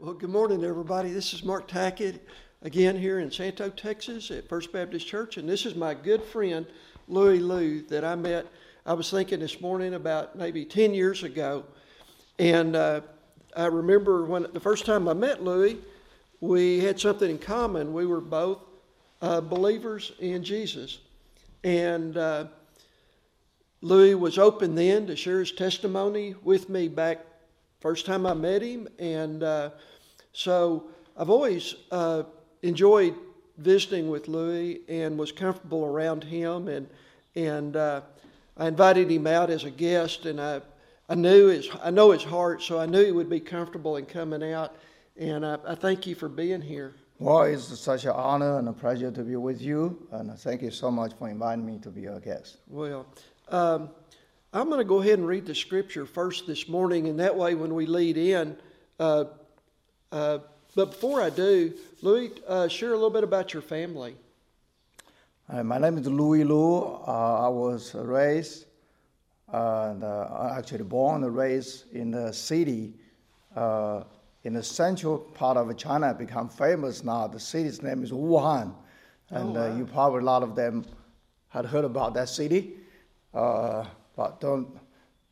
[0.00, 1.10] Well, good morning, everybody.
[1.10, 2.20] This is Mark Tackett
[2.62, 6.66] again here in Santo, Texas at First Baptist Church, and this is my good friend
[7.08, 8.46] Louis Lu that I met.
[8.86, 11.64] I was thinking this morning about maybe 10 years ago,
[12.38, 13.00] and uh,
[13.56, 15.78] I remember when the first time I met Louis,
[16.40, 17.92] we had something in common.
[17.92, 18.60] We were both
[19.20, 21.00] uh, believers in Jesus,
[21.64, 22.44] and uh,
[23.80, 27.18] Louis was open then to share his testimony with me back
[27.80, 29.70] first time I met him, and uh,
[30.32, 32.24] so I've always uh,
[32.62, 33.14] enjoyed
[33.58, 36.88] visiting with Louis and was comfortable around him, and
[37.34, 38.00] and uh,
[38.56, 40.60] I invited him out as a guest, and I
[41.08, 44.06] I knew his I know his heart, so I knew he would be comfortable in
[44.06, 44.76] coming out,
[45.16, 46.94] and I, I thank you for being here.
[47.20, 50.70] Well, it's such an honor and a pleasure to be with you, and thank you
[50.70, 52.58] so much for inviting me to be your guest.
[52.68, 53.06] Well,
[53.48, 53.90] um,
[54.50, 57.54] I'm going to go ahead and read the scripture first this morning, and that way,
[57.54, 58.56] when we lead in,
[58.98, 59.24] uh,
[60.10, 60.38] uh,
[60.74, 64.16] but before I do, Louis, uh, share a little bit about your family.
[65.50, 66.78] Uh, my name is Louis Lu.
[66.78, 68.64] Uh, I was raised,
[69.52, 72.94] and uh, actually born and raised in the city
[74.44, 77.26] in the central part of China, become famous now.
[77.26, 78.72] The city's name is Wuhan,
[79.28, 79.76] and oh, wow.
[79.76, 80.86] you probably a lot of them
[81.48, 82.76] had heard about that city.
[84.18, 84.66] But don't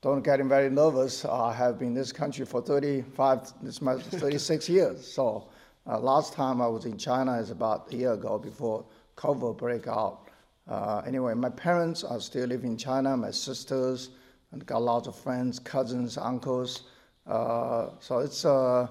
[0.01, 1.25] don't get very nervous.
[1.25, 5.05] I have been in this country for 35, this my 36 years.
[5.05, 5.49] So
[5.89, 8.85] uh, last time I was in China is about a year ago before
[9.17, 10.29] COVID break out.
[10.69, 13.17] Uh, anyway, my parents are still living in China.
[13.17, 14.11] My sisters
[14.53, 16.83] and got lots of friends, cousins, uncles.
[17.27, 18.89] Uh, so it's a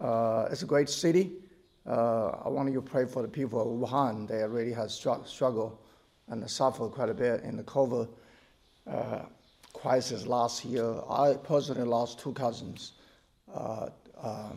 [0.00, 1.30] uh, it's a great city.
[1.86, 4.26] Uh, I want you to pray for the people of Wuhan.
[4.26, 5.78] They really have struggled
[6.28, 8.08] and suffered quite a bit in the COVID
[8.90, 9.20] uh,
[9.72, 10.94] crisis last year.
[11.08, 12.92] I personally lost two cousins
[13.54, 13.88] uh,
[14.22, 14.52] uh,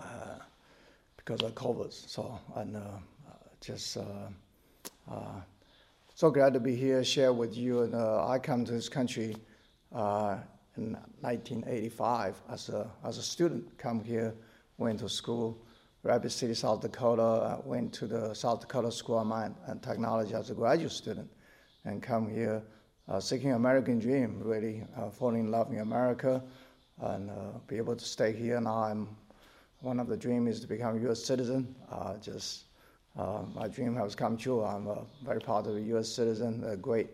[0.00, 0.04] uh,
[1.16, 1.92] because of COVID.
[1.92, 2.80] So and uh,
[3.60, 3.98] just
[6.16, 7.82] so glad to be here, share with you.
[7.82, 9.36] And I came to this country
[9.92, 13.76] in 1985 as a as a student.
[13.78, 14.34] Come here,
[14.78, 15.58] went to school.
[16.02, 17.60] Rapid City, South Dakota.
[17.64, 21.30] went to the South Dakota School of Mine and Technology as a graduate student,
[21.86, 22.62] and come here
[23.08, 26.42] uh, seeking American dream, really uh, falling in love in America
[27.00, 28.60] and uh, be able to stay here.
[28.60, 29.08] Now I'm,
[29.80, 31.22] one of the dream is to become a U.S.
[31.22, 31.74] citizen.
[31.90, 32.64] Uh, just
[33.18, 34.64] uh, my dream has come true.
[34.64, 36.08] I'm a very proud of a U.S.
[36.08, 37.08] citizen, great,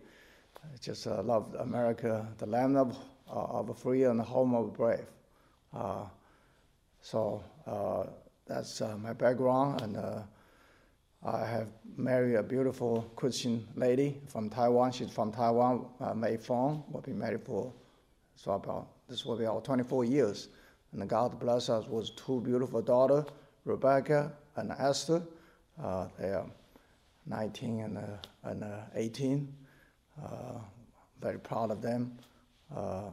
[0.81, 2.97] just love America, the land of,
[3.29, 5.07] of free and the home of brave.
[7.03, 7.43] so
[8.47, 10.25] that's my background and
[11.23, 14.93] I have married a beautiful Christian lady from Taiwan.
[14.93, 16.83] She's from Taiwan, uh, Mei Fong.
[16.89, 17.73] We'll be married for
[18.43, 20.49] so about this will be our 24 years.
[20.93, 23.27] And God bless us with two beautiful daughters,
[23.67, 25.23] Rebecca and Esther.
[25.83, 26.47] Uh, they are
[27.27, 28.03] 19 and, uh,
[28.45, 29.53] and uh, 18.
[30.25, 30.29] Uh,
[31.21, 32.17] very proud of them.
[32.75, 33.11] Uh,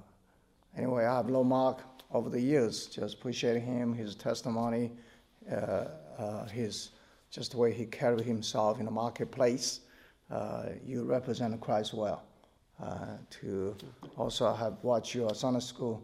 [0.78, 1.82] anyway, I have low mark
[2.14, 4.92] over the years, just appreciating him, his testimony,
[6.50, 6.92] his
[7.32, 9.82] just the way he carried himself in the marketplace.
[10.32, 12.24] Uh, you represent Christ well.
[12.82, 13.76] Uh, to
[14.18, 16.04] also have watched your Sunday school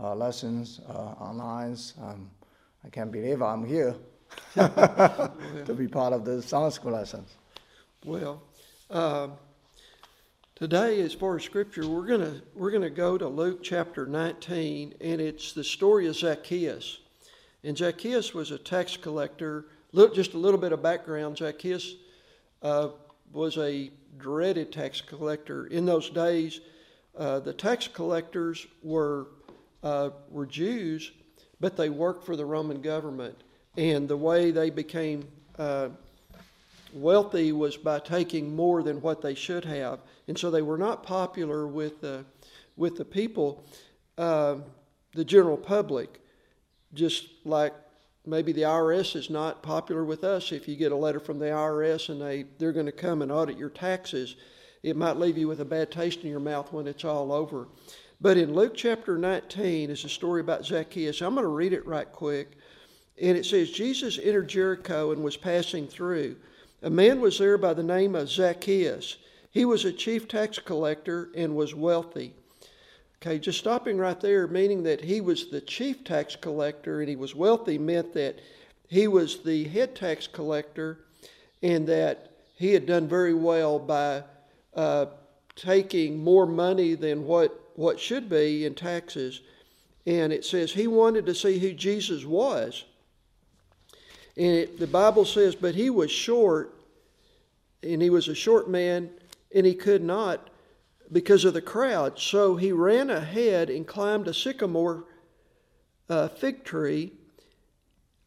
[0.00, 1.76] uh, lessons online.
[2.00, 2.30] Um,
[2.84, 3.94] I can't believe I'm here
[4.54, 7.36] to be part of the Sunday school lessons.
[8.04, 8.42] Well,
[8.88, 9.32] um,
[10.54, 15.20] today, as far as scripture, we're gonna we're gonna go to Luke chapter 19, and
[15.20, 17.00] it's the story of Zacchaeus.
[17.62, 19.66] And Zacchaeus was a tax collector
[19.96, 21.38] Look, just a little bit of background.
[21.38, 21.94] Zacchaeus
[22.60, 22.88] uh,
[23.32, 25.68] was a dreaded tax collector.
[25.68, 26.60] In those days,
[27.16, 29.28] uh, the tax collectors were
[29.82, 31.12] uh, were Jews,
[31.60, 33.42] but they worked for the Roman government,
[33.78, 35.26] and the way they became
[35.58, 35.88] uh,
[36.92, 41.04] wealthy was by taking more than what they should have, and so they were not
[41.04, 42.22] popular with the
[42.76, 43.64] with the people,
[44.18, 44.56] uh,
[45.14, 46.20] the general public,
[46.92, 47.72] just like
[48.26, 50.52] maybe the IRS is not popular with us.
[50.52, 53.30] If you get a letter from the IRS and they, they're going to come and
[53.30, 54.36] audit your taxes,
[54.82, 57.68] it might leave you with a bad taste in your mouth when it's all over.
[58.20, 61.20] But in Luke chapter 19 is a story about Zacchaeus.
[61.20, 62.52] I'm going to read it right quick.
[63.20, 66.36] And it says, Jesus entered Jericho and was passing through.
[66.82, 69.16] A man was there by the name of Zacchaeus.
[69.50, 72.34] He was a chief tax collector and was wealthy.
[73.22, 77.16] Okay, just stopping right there, meaning that he was the chief tax collector and he
[77.16, 78.38] was wealthy, meant that
[78.88, 81.00] he was the head tax collector
[81.62, 84.22] and that he had done very well by
[84.74, 85.06] uh,
[85.54, 89.40] taking more money than what, what should be in taxes.
[90.06, 92.84] and it says he wanted to see who Jesus was.
[94.36, 96.74] And it, the Bible says, but he was short,
[97.82, 99.10] and he was a short man,
[99.54, 100.50] and he could not
[101.12, 102.18] because of the crowd.
[102.18, 105.04] So he ran ahead and climbed a sycamore
[106.08, 107.12] uh, fig tree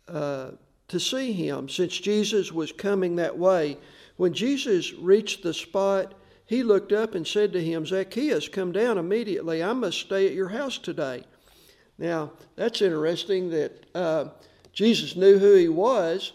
[0.07, 0.51] uh,
[0.87, 3.77] to see him, since Jesus was coming that way.
[4.17, 6.13] When Jesus reached the spot,
[6.45, 9.63] he looked up and said to him, Zacchaeus, come down immediately.
[9.63, 11.23] I must stay at your house today.
[11.99, 14.25] Now, that's interesting that uh,
[14.73, 16.33] Jesus knew who he was,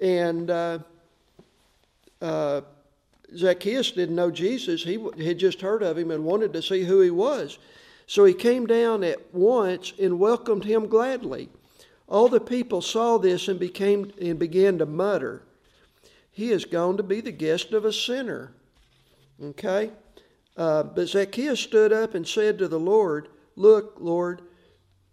[0.00, 0.78] and uh,
[2.22, 2.62] uh,
[3.36, 4.84] Zacchaeus didn't know Jesus.
[4.84, 7.58] He had just heard of him and wanted to see who he was.
[8.06, 11.48] So he came down at once and welcomed him gladly.
[12.08, 15.42] All the people saw this and became and began to mutter,
[16.30, 18.52] He is gone to be the guest of a sinner.
[19.42, 19.92] Okay?
[20.56, 24.42] Uh, but Zacchaeus stood up and said to the Lord, Look, Lord,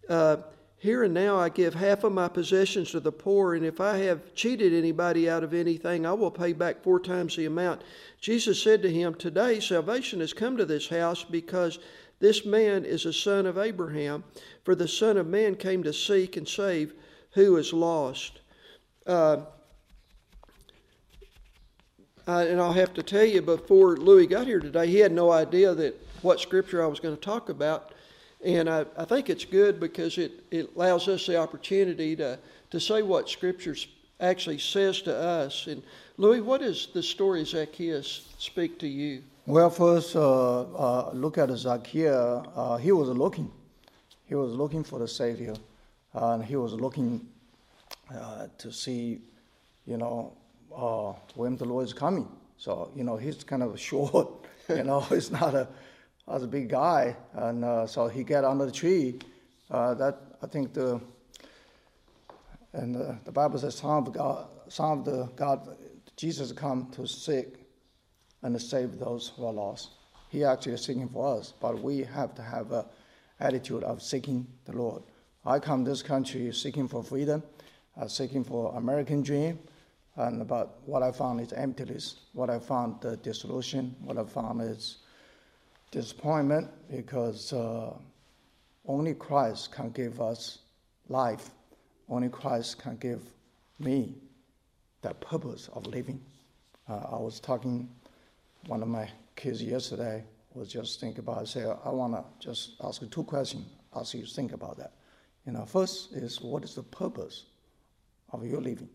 [0.10, 0.38] uh,
[0.80, 3.98] here and now I give half of my possessions to the poor, and if I
[3.98, 7.82] have cheated anybody out of anything, I will pay back four times the amount.
[8.22, 11.80] Jesus said to him, Today salvation has come to this house because
[12.20, 14.24] this man is a son of Abraham,
[14.64, 16.94] for the Son of Man came to seek and save
[17.32, 18.40] who is lost.
[19.06, 19.38] Uh,
[22.26, 25.74] and I'll have to tell you, before Louis got here today, he had no idea
[25.74, 27.94] that what scripture I was going to talk about.
[28.44, 32.40] And I, I think it's good because it, it allows us the opportunity to,
[32.72, 33.76] to say what Scripture
[34.20, 35.68] actually says to us.
[35.68, 35.84] And
[36.18, 39.24] Louis, what does the story of Zacchaeus speak to you?
[39.46, 42.46] Well, first, uh, uh, look at Zacchaeus.
[42.56, 43.52] Uh, he was looking.
[44.28, 45.56] He was looking for the Savior.
[46.14, 47.28] and he was looking
[48.14, 49.22] uh, to see,
[49.86, 50.34] you know,
[50.76, 52.28] uh, when the Lord is coming.
[52.58, 54.28] So, you know, he's kind of short.
[54.70, 55.68] you know, he's not a
[56.34, 59.20] was a big guy, and uh, so he got under the tree.
[59.72, 61.02] Uh, that I think the
[62.74, 65.76] and the, the Bible says some of God, some of the God,
[66.16, 67.56] Jesus come to seek
[68.44, 69.90] and save those who are lost.
[70.30, 72.86] He actually is seeking for us, but we have to have a
[73.40, 75.02] attitude of seeking the Lord.
[75.46, 77.42] I come this country seeking for freedom,
[78.00, 79.58] uh, seeking for American dream,
[80.16, 82.16] and but what I found is emptiness.
[82.34, 83.96] What I found the dissolution.
[84.04, 84.98] What I found is
[85.92, 87.94] disappointment because uh,
[88.86, 90.60] only Christ can give us
[91.08, 91.50] life.
[92.08, 93.22] Only Christ can give
[93.80, 94.16] me
[95.02, 96.20] the purpose of living.
[96.88, 97.90] Uh, I was talking
[98.68, 101.48] one of my kids yesterday was just thinking about.
[101.48, 103.66] Say, I want to just ask you two questions.
[103.96, 104.94] Ask you think about that.
[105.46, 107.46] You know, first is what is the purpose
[108.32, 108.90] of your living?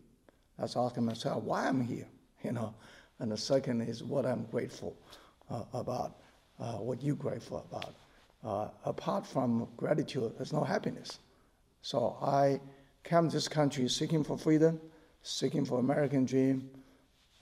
[0.57, 2.07] That's asking myself why I'm here.
[2.43, 2.75] You know,
[3.17, 4.95] and the second is what I'm grateful
[5.49, 6.19] uh, about
[6.59, 7.95] uh, what you're grateful about.
[8.43, 11.19] Uh, apart from gratitude, there's no happiness.
[11.81, 12.59] So I
[13.03, 14.79] came to this country seeking for freedom,
[15.23, 16.69] seeking for American dream,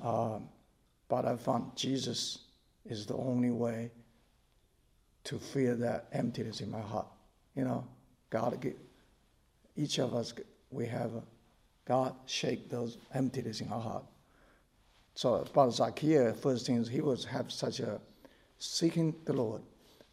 [0.02, 0.50] um,
[1.08, 2.40] but I found Jesus
[2.86, 3.92] is the only way
[5.26, 7.08] to fill that emptiness in my heart.
[7.56, 7.88] You know,
[8.30, 8.74] God,
[9.76, 10.34] each of us,
[10.72, 11.12] we have
[11.86, 14.06] God shake those emptiness in our heart.
[15.16, 18.00] So about Zacchaeus, first thing he was have such a
[18.60, 19.62] seeking the Lord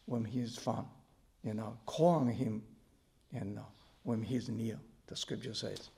[0.05, 0.87] when he is found,
[1.43, 2.63] you know, calling him,
[3.33, 3.61] and uh,
[4.03, 4.77] when he is near,
[5.07, 5.89] the scripture says.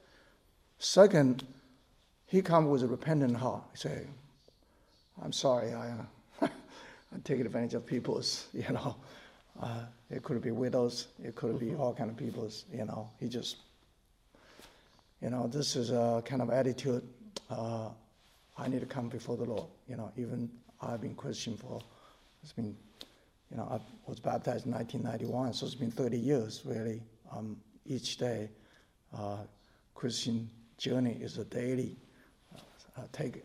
[0.80, 1.46] Second,
[2.28, 3.64] he comes with a repentant heart.
[3.72, 4.08] He say,
[5.24, 5.96] I'm sorry, I, uh,
[6.42, 6.50] I
[7.24, 8.96] take advantage of people's, you know,
[9.62, 13.28] uh, it could be widows, it could be all kind of people's, you know, he
[13.28, 13.58] just,
[15.22, 17.04] you know, this is a kind of attitude,
[17.50, 17.90] uh,
[18.58, 20.50] I need to come before the Lord, you know, even
[20.82, 21.82] I've been Christian for
[22.44, 22.76] it's been,
[23.50, 27.02] you know, I was baptized in 1991, so it's been 30 years really.
[27.32, 28.50] Um, each day,
[29.18, 29.38] uh,
[29.96, 31.96] Christian journey is a daily
[32.98, 33.44] uh, take,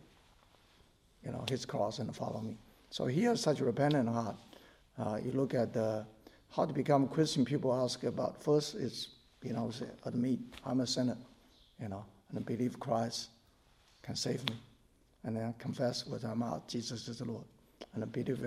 [1.25, 2.59] you know, his cross and follow me.
[2.91, 4.37] So he has such a repentant heart.
[4.99, 6.05] Uh, you look at the,
[6.51, 7.45] how to become a Christian.
[7.45, 9.09] People ask about first is,
[9.43, 11.17] you know, say, admit I'm a sinner,
[11.81, 13.29] you know, and believe Christ
[14.03, 14.57] can save me,
[15.25, 17.45] and then confess with our mouth Jesus is the Lord,
[17.95, 18.43] and believe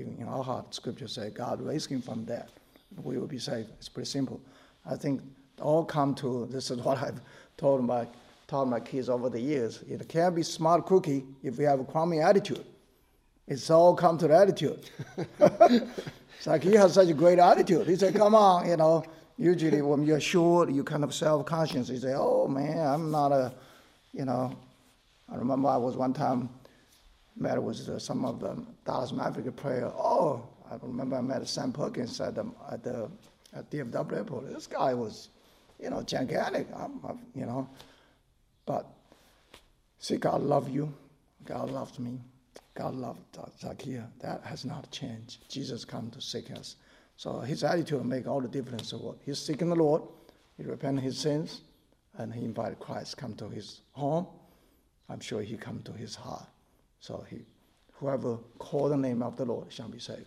[0.00, 2.50] even in our heart, Scripture say God raised him from death.
[3.02, 3.68] We will be saved.
[3.78, 4.40] It's pretty simple.
[4.84, 5.20] I think
[5.60, 7.20] all come to this is what I've
[7.56, 8.06] told my
[8.48, 9.82] taught my kids over the years.
[9.88, 12.64] It can't be smart cookie if we have a crummy attitude.
[13.46, 14.90] It's all come to the attitude.
[15.38, 17.86] it's like he has such a great attitude.
[17.86, 19.04] He said, "Come on, you know."
[19.38, 21.88] Usually, when you're short, you kind of self-conscious.
[21.88, 23.52] You say, "Oh man, I'm not a,"
[24.12, 24.54] you know.
[25.32, 26.48] I remember I was one time
[27.36, 29.90] met with uh, some of the Dallas Maverick player.
[29.96, 33.10] Oh, I remember I met Sam Perkins at the, at the
[33.52, 34.52] at DFW airport.
[34.52, 35.28] This guy was,
[35.78, 36.66] you know, gigantic.
[36.74, 37.68] I'm, I'm, you know,
[38.66, 38.86] but
[39.98, 40.92] see, God loved you.
[41.44, 42.20] God loved me.
[42.74, 43.20] God loved
[43.58, 44.04] Zacchaeus.
[44.20, 45.48] That has not changed.
[45.50, 46.76] Jesus come to seek us.
[47.16, 50.02] So his attitude make all the difference of he's seeking the Lord.
[50.56, 51.62] He repented his sins,
[52.18, 54.26] and he invited Christ come to his home.
[55.08, 56.46] I'm sure he come to his heart.
[57.00, 57.40] So he,
[57.94, 60.26] whoever call the name of the Lord shall be saved.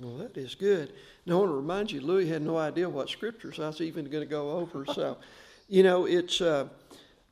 [0.00, 0.92] Well, that is good.
[1.26, 4.06] Now, I want to remind you, Louis had no idea what scriptures I was even
[4.06, 4.86] going to go over.
[4.86, 5.18] So,
[5.68, 6.68] you know, it's uh,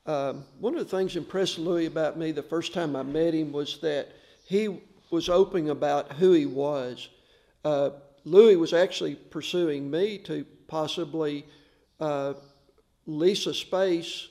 [0.07, 3.53] uh, one of the things impressed Louis about me the first time I met him
[3.53, 4.09] was that
[4.45, 4.81] he
[5.11, 7.09] was open about who he was.
[7.65, 7.91] Uh,
[8.25, 11.47] Louis was actually pursuing me to possibly
[12.01, 12.35] uh,
[13.07, 14.29] lease a space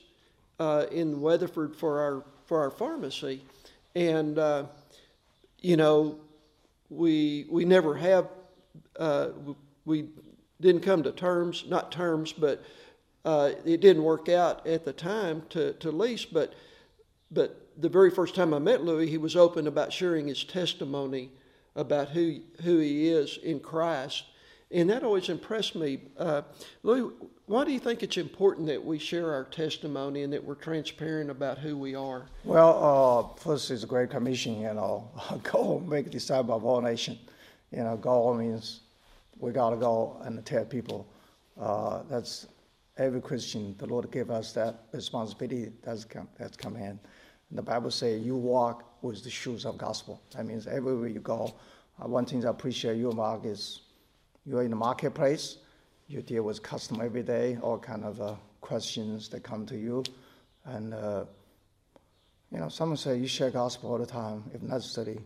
[0.60, 3.42] uh, in Weatherford for our for our pharmacy,
[3.94, 4.64] and uh,
[5.60, 6.18] you know
[6.90, 8.28] we we never have
[8.98, 9.28] uh,
[9.84, 10.06] we
[10.60, 12.62] didn't come to terms, not terms, but
[13.24, 16.24] uh, it didn't work out at the time to, to lease.
[16.24, 16.54] But
[17.30, 21.30] but the very first time I met Louis, he was open about sharing his testimony
[21.76, 24.24] about who who he is in Christ,
[24.70, 26.00] and that always impressed me.
[26.18, 26.42] Uh,
[26.82, 31.30] why do you think it's important that we share our testimony and that we're transparent
[31.30, 32.26] about who we are?
[32.44, 35.10] Well, uh, first is a great commission, you know,
[35.42, 37.18] go make disciples of all nations.
[37.70, 38.80] You know, go means
[39.38, 41.06] we got to go and tell people.
[41.58, 42.46] Uh, that's
[42.98, 43.74] every Christian.
[43.78, 45.72] The Lord gave us that responsibility.
[45.82, 46.98] That's come, that's command.
[47.48, 50.20] And the Bible says you walk with the shoes of gospel.
[50.34, 51.54] That means everywhere you go.
[52.02, 53.80] Uh, one thing I appreciate you, Mark, is
[54.48, 55.58] you're in the marketplace
[56.08, 60.02] you deal with customer every day, all kind of uh, questions that come to you,
[60.64, 61.24] and uh,
[62.50, 64.42] you know, someone say you share gospel all the time.
[64.54, 65.20] If necessary,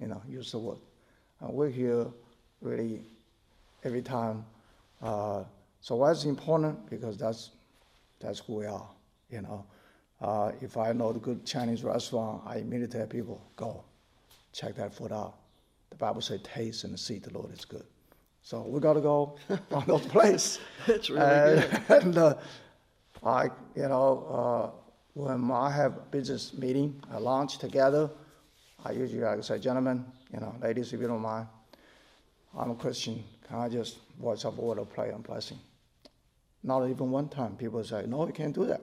[0.00, 0.78] you know, use the word.
[1.40, 2.06] We're here
[2.60, 3.02] really
[3.82, 4.44] every time.
[5.02, 5.42] Uh,
[5.80, 6.88] so why is important?
[6.88, 7.50] Because that's
[8.20, 8.88] that's who we are.
[9.28, 9.66] You know,
[10.20, 13.82] uh, if I know the good Chinese restaurant, I immediately tell people go,
[14.52, 15.34] check that food out.
[15.90, 17.84] The Bible says, taste and see the Lord is good.
[18.42, 19.36] So we got to go
[19.70, 20.58] find those place.
[20.86, 22.02] That's really and, good.
[22.02, 22.34] And uh,
[23.24, 24.70] I, you know, uh,
[25.14, 28.10] when I have business meeting, a lunch together,
[28.84, 31.48] I usually I say, gentlemen, you know, ladies, if you don't mind,
[32.56, 33.24] I'm a Christian.
[33.46, 35.58] Can I just voice a word of prayer and blessing?
[36.62, 38.82] Not even one time people say, no, you can't do that.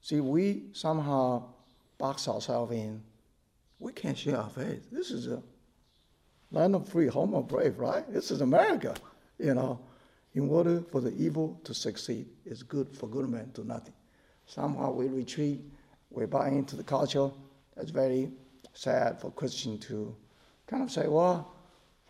[0.00, 1.44] See, we somehow
[1.98, 3.02] box ourselves in.
[3.78, 4.90] We can't share our faith.
[4.90, 5.42] This is a
[6.50, 8.10] land of free, home of brave, right?
[8.12, 8.94] This is America,
[9.38, 9.80] you know.
[10.34, 13.92] In order for the evil to succeed, it's good for good men to nothing.
[14.46, 15.60] Somehow we retreat,
[16.10, 17.30] we buy into the culture.
[17.76, 18.30] That's very
[18.72, 20.14] sad for Christian to
[20.66, 21.54] kind of say, well,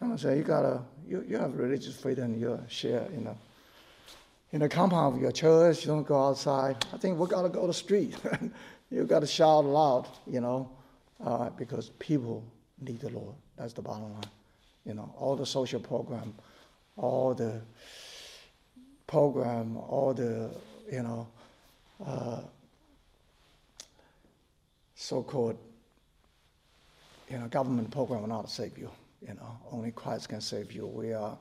[0.00, 3.36] kind of say you gotta, you, you have religious freedom, you share in a,
[4.52, 6.84] in the compound of your church, you don't go outside.
[6.92, 8.16] I think we gotta go to the street.
[8.90, 10.70] you gotta shout loud, you know,
[11.22, 12.42] uh, because people
[12.80, 13.34] need the Lord.
[13.56, 14.24] That's the bottom line.
[14.84, 16.34] You know, all the social program,
[16.96, 17.60] all the
[19.06, 20.50] program, all the,
[20.90, 21.28] you know,
[22.04, 22.40] uh,
[24.94, 25.58] so-called,
[27.30, 28.90] you know, government program will not save you.
[29.26, 30.86] You know, only Christ can save you.
[30.86, 31.38] We are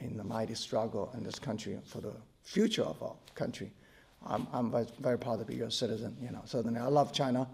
[0.00, 2.12] in the mighty struggle in this country for the
[2.42, 3.70] future of our country.
[4.26, 6.42] I'm, I'm very proud to be a citizen, you know.
[6.44, 7.46] Certainly, I love China.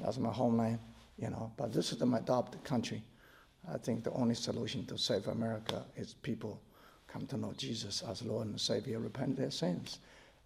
[0.00, 0.78] That's my homeland,
[1.18, 1.52] you know.
[1.56, 3.02] But this is my adopted country.
[3.70, 6.60] I think the only solution to save America is people
[7.06, 9.98] come to know Jesus as Lord and Savior, repent their sins.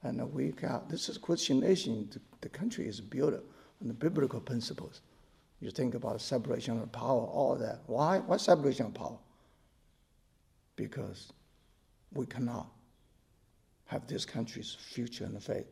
[0.03, 2.09] And we got, this is Christian nation.
[2.41, 5.01] The, country is built on the biblical principles.
[5.61, 7.81] You think about separation of power, all that.
[7.87, 8.19] Why?
[8.19, 9.19] Why separation of power?
[10.75, 11.33] Because
[12.13, 12.69] we cannot
[13.87, 15.67] have this country's future and faith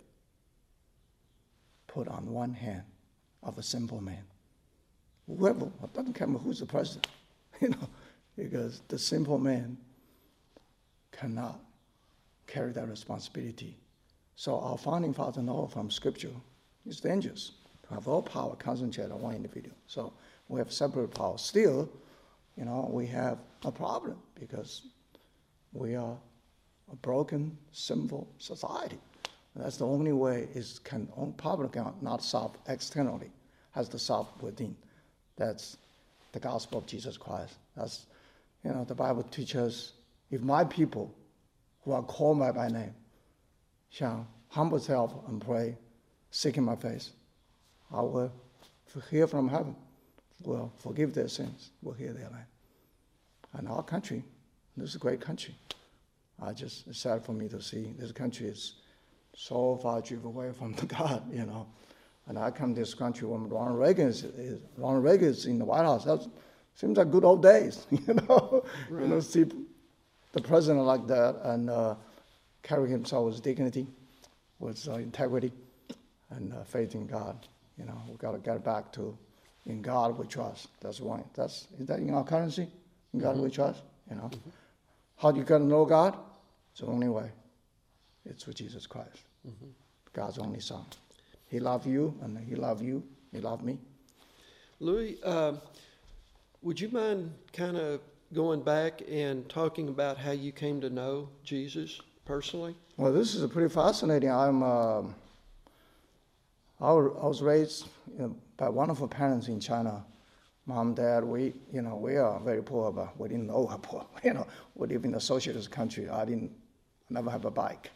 [1.86, 2.82] put on one hand
[3.42, 4.24] of a simple man.
[5.26, 7.06] Whoever, it doesn't matter who's the president.
[7.60, 7.88] you know,
[8.36, 9.76] because the simple man
[11.12, 11.60] cannot
[12.46, 13.76] carry that responsibility.
[14.36, 16.32] So our founding father know from scripture
[16.86, 17.52] it's dangerous
[17.86, 19.76] to have all power concentrated on one individual.
[19.86, 20.12] So
[20.48, 21.38] we have separate power.
[21.38, 21.88] Still,
[22.56, 24.82] you know, we have a problem because
[25.72, 26.16] we are
[26.92, 28.98] a broken, sinful society.
[29.56, 33.30] That's the only way is can problem can not solve externally,
[33.70, 34.76] has to solve within.
[35.36, 35.76] That's
[36.34, 37.54] the gospel of Jesus Christ.
[37.76, 38.06] That's,
[38.64, 39.92] you know, the Bible teaches
[40.30, 41.14] if my people
[41.82, 42.94] who are called by my name
[43.88, 45.76] shall humble themselves and pray,
[46.30, 47.12] seeking my face,
[47.92, 48.32] I will
[49.10, 49.76] hear from heaven,
[50.42, 52.46] will forgive their sins, will hear their land.
[53.52, 54.24] And our country,
[54.76, 55.54] this is a great country.
[56.42, 58.74] I just it's sad for me to see this country is
[59.36, 61.68] so far driven away from the God, you know.
[62.26, 65.58] And I come to this country when Ronald Reagan is, is Ronald Reagan is in
[65.58, 66.04] the White House.
[66.04, 66.26] That
[66.74, 68.64] seems like good old days, you know.
[68.88, 69.02] Right.
[69.02, 69.44] You know, see
[70.32, 71.94] the president like that and uh,
[72.62, 73.86] carry himself with dignity,
[74.58, 75.52] with uh, integrity,
[76.30, 77.46] and uh, faith in God.
[77.78, 79.16] You know, we got to get back to
[79.66, 80.68] in God we trust.
[80.80, 81.22] That's why.
[81.34, 82.68] That's is that in our currency?
[83.12, 83.44] In God mm-hmm.
[83.44, 83.82] we trust.
[84.10, 84.50] You know, mm-hmm.
[85.16, 86.16] how do you get to know God?
[86.72, 87.30] It's the only way.
[88.26, 89.66] It's with Jesus Christ, mm-hmm.
[90.12, 90.84] God's only Son.
[91.54, 93.04] He loved you, and He loved you.
[93.30, 93.78] He loved me.
[94.80, 95.52] Louis, uh,
[96.62, 98.00] would you mind kind of
[98.32, 102.74] going back and talking about how you came to know Jesus personally?
[102.96, 104.32] Well, this is pretty fascinating.
[104.32, 104.64] I'm.
[104.64, 105.02] Uh,
[106.80, 110.04] I was raised you know, by wonderful parents in China.
[110.66, 114.04] Mom, dad, we, you know, we are very poor, but we didn't know we're poor.
[114.24, 116.08] You know, we live in a socialist country.
[116.08, 116.50] I didn't,
[117.08, 117.92] I never have a bike.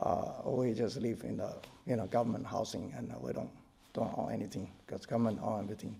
[0.00, 1.52] Uh, we just live in the,
[1.86, 3.50] you know, government housing, and we don't,
[3.92, 5.96] don't own anything because government own everything.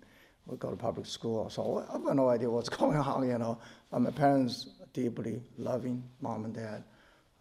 [0.46, 3.58] We go to public school, so I have no idea what's going on, you know.
[3.90, 6.84] My parents deeply loving, mom and dad.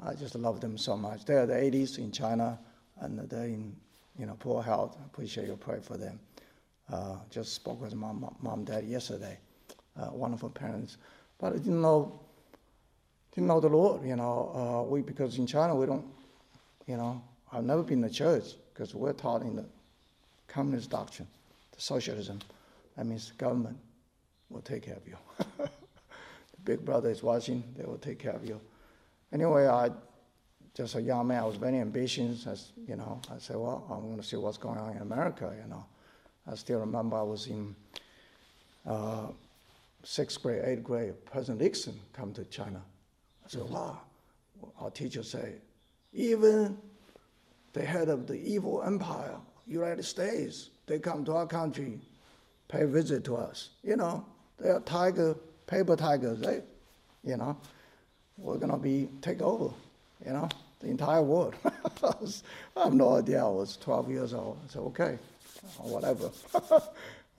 [0.04, 1.26] I just love them so much.
[1.26, 2.60] They're the 80s in China,
[3.00, 3.76] and they're in
[4.18, 4.98] you know, poor health.
[5.02, 6.20] I Appreciate your prayer for them.
[6.92, 9.38] Uh, just spoke with mom, mom, dad yesterday.
[10.00, 10.98] Uh, wonderful parents,
[11.40, 12.20] but I didn't know,
[13.34, 14.06] didn't know the Lord.
[14.06, 16.06] You know, uh, we because in China we don't,
[16.88, 19.65] you know, I've never been to church because we're taught in the
[20.48, 21.27] communist doctrine,
[21.74, 22.39] the socialism.
[22.96, 23.77] That means government
[24.50, 25.17] will take care of you.
[25.58, 25.70] the
[26.63, 28.60] big brother is watching; they will take care of you.
[29.32, 29.91] Anyway, I
[30.74, 32.48] just a young man, I was very ambitious.
[32.48, 35.53] As you know, I said, well, I'm going to see what's going on in America.
[35.62, 35.86] You know,
[36.50, 37.75] I still remember I was in
[38.86, 39.27] uh,
[40.03, 41.13] sixth grade, eighth grade.
[41.25, 42.82] President Nixon come to China.
[43.46, 44.00] I said, wow.
[44.79, 45.56] Our teacher say,
[46.14, 46.77] even
[47.74, 49.36] the head of the evil empire,
[49.68, 52.00] United States, they come to our country,
[52.68, 53.70] pay visit to us.
[53.84, 54.25] You know,
[54.60, 55.36] they are tiger,
[55.68, 56.40] paper tigers.
[56.40, 56.62] They,
[57.24, 57.58] you know,
[58.38, 59.74] we're gonna be take over.
[60.25, 61.55] You know the entire world.
[61.66, 63.44] I have no idea.
[63.44, 64.58] I was 12 years old.
[64.64, 65.18] I said, okay,
[65.79, 66.29] uh, whatever.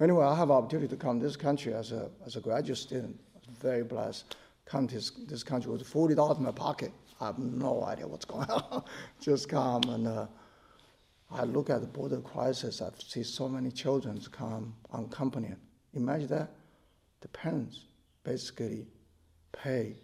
[0.00, 3.18] anyway, I have opportunity to come to this country as a, as a graduate student.
[3.34, 4.36] I was very blessed.
[4.64, 6.92] Come to this, this country with $40 in my pocket.
[7.20, 8.84] I have no idea what's going on.
[9.20, 10.26] Just come and uh,
[11.30, 12.80] I look at the border crisis.
[12.80, 15.56] I see so many children come unaccompanied.
[15.94, 16.50] Imagine that.
[17.20, 17.84] The parents
[18.22, 18.86] basically
[19.52, 19.96] pay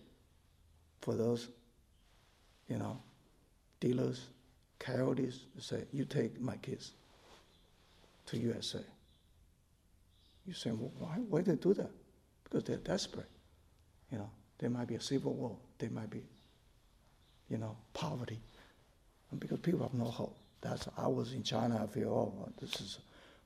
[1.00, 1.48] for those,
[2.68, 3.00] you know,
[3.80, 4.28] dealers,
[4.78, 6.92] coyotes, say, you take my kids
[8.26, 8.80] to USA.
[10.46, 11.90] You say, well, why, why they do that?
[12.42, 13.30] Because they're desperate.
[14.10, 15.56] You know, there might be a civil war.
[15.78, 16.22] There might be,
[17.48, 18.40] you know, poverty.
[19.30, 20.36] And because people have no hope.
[20.60, 22.98] That's, I was in China, I feel, oh, this is,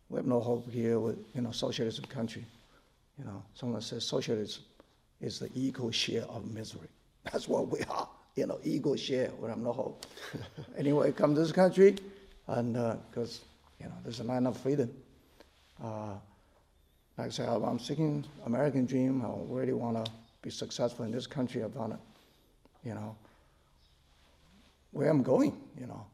[0.09, 2.45] we have no hope here with, you know, socialism country.
[3.19, 4.63] You know, someone says socialism
[5.21, 6.89] is the equal share of misery.
[7.33, 8.09] That's what we are
[8.39, 10.07] you know, ego share when I'm no hope.
[10.79, 11.97] anyway, come to this country,
[12.47, 12.75] and
[13.11, 14.91] because uh, you know, there's a land of freedom.
[15.83, 16.15] Uh,
[17.17, 19.25] like I said, I'm seeking American dream.
[19.25, 21.65] I really want to be successful in this country.
[21.65, 21.99] I've done it.
[22.85, 23.17] You know,
[24.93, 25.59] where I'm going.
[25.79, 26.07] You know,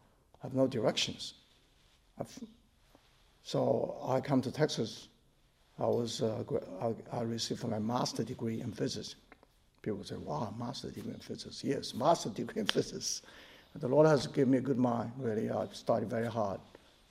[0.43, 1.35] I have no directions.
[2.19, 2.39] I've,
[3.43, 5.09] so I come to Texas.
[5.79, 6.43] I was uh,
[6.81, 9.17] I, I received my master degree in physics
[9.85, 11.63] People say, wow, master degree in physics.
[11.63, 13.21] Yes, master degree in physics.
[13.75, 15.51] The Lord has given me a good mind, really.
[15.51, 16.59] I studied very hard.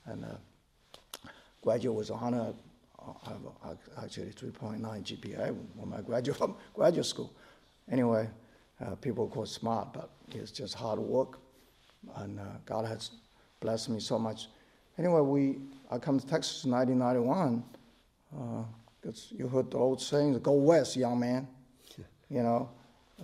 [0.08, 1.30] And uh,
[1.62, 2.52] graduate was honor.
[3.00, 7.32] I have actually 3.9 GPA when I graduated from graduate school.
[7.92, 8.28] Anyway,
[8.84, 11.38] uh, people call smart, but it's just hard work.
[12.18, 13.12] And uh, God has
[13.60, 14.48] blessed me so much.
[14.98, 15.58] Anyway, we
[15.90, 17.64] I come to Texas in 1991
[19.02, 21.48] because uh, you heard the old saying, "Go west, young man."
[22.30, 22.70] you know,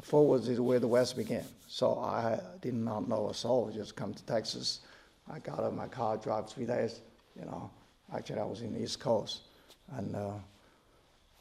[0.01, 1.45] Fort Worth is where the West began.
[1.67, 4.81] So I did not know a soul, just come to Texas.
[5.31, 7.01] I got out of my car, drive three days,
[7.35, 7.69] you know.
[8.13, 9.41] Actually, I was in the East Coast.
[9.95, 10.31] And uh,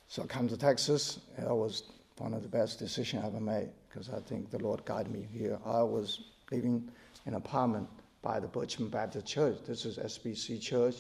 [0.07, 1.21] so I come to Texas.
[1.39, 1.85] It was
[2.19, 5.27] one of the best decisions I ever made because I think the Lord guided me
[5.33, 5.59] here.
[5.65, 6.91] I was living in
[7.29, 7.87] an apartment
[8.23, 9.59] by the Birchman Baptist Church.
[9.67, 10.97] This is SBC Church.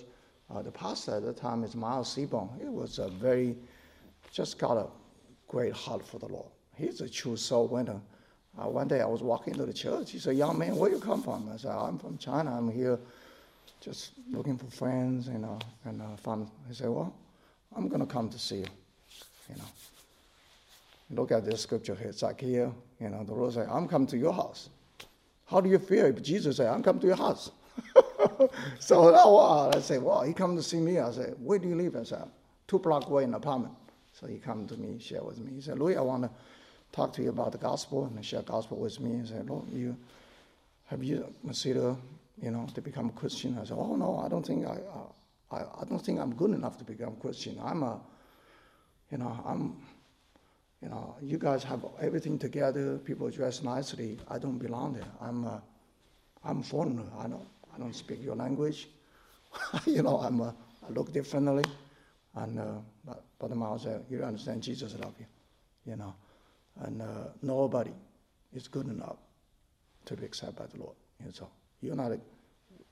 [0.50, 2.50] Uh, the pastor at the time is Miles Seaborn.
[2.60, 3.56] He was a very,
[4.30, 4.88] just got a
[5.48, 6.50] great heart for the Lord.
[6.76, 7.98] He's a true soul winner.
[8.58, 10.10] Uh, one day I was walking to the church.
[10.10, 11.48] He said, Young man, where you come from?
[11.52, 12.56] I said, I'm from China.
[12.56, 12.98] I'm here
[13.80, 16.50] just looking for friends, you know, and uh, fun.
[16.68, 17.14] He said, Well,
[17.74, 18.66] I'm going to come to see you,
[19.48, 21.22] you know.
[21.22, 22.70] Look at this scripture here, Zacchaeus.
[23.00, 24.68] You know, the Lord said, I'm coming to your house.
[25.48, 27.50] How do you feel if Jesus said, I'm coming to your house?
[28.78, 29.14] so
[29.72, 30.98] I said, well, he come to see me.
[30.98, 31.96] I said, where do you live?
[31.96, 32.28] I said,
[32.66, 33.74] two block away in an apartment.
[34.12, 35.52] So he come to me, share with me.
[35.54, 36.30] He said, Louis, I want to
[36.92, 39.20] talk to you about the gospel and share gospel with me.
[39.20, 39.96] He said, Lord, you
[40.86, 41.96] have you considered,
[42.42, 43.58] you know, to become a Christian?
[43.58, 44.78] I said, oh no, I don't think I,
[45.50, 47.58] I, I don't think I'm good enough to become Christian.
[47.62, 48.00] I'm a,
[49.10, 49.76] you know, I'm,
[50.82, 52.98] you know, you guys have everything together.
[52.98, 54.18] People dress nicely.
[54.28, 55.10] I don't belong there.
[55.20, 55.62] I'm a,
[56.44, 57.04] I'm foreigner.
[57.18, 58.88] I don't, I don't speak your language.
[59.86, 60.54] you know, I'm a,
[60.86, 61.64] I look differently.
[62.34, 65.26] And uh, but, the mouth said, you understand Jesus love you,
[65.84, 66.14] you know.
[66.80, 67.92] And uh, nobody
[68.52, 69.16] is good enough
[70.04, 70.94] to be accepted by the Lord.
[71.24, 71.48] And so
[71.80, 72.20] you're not, a,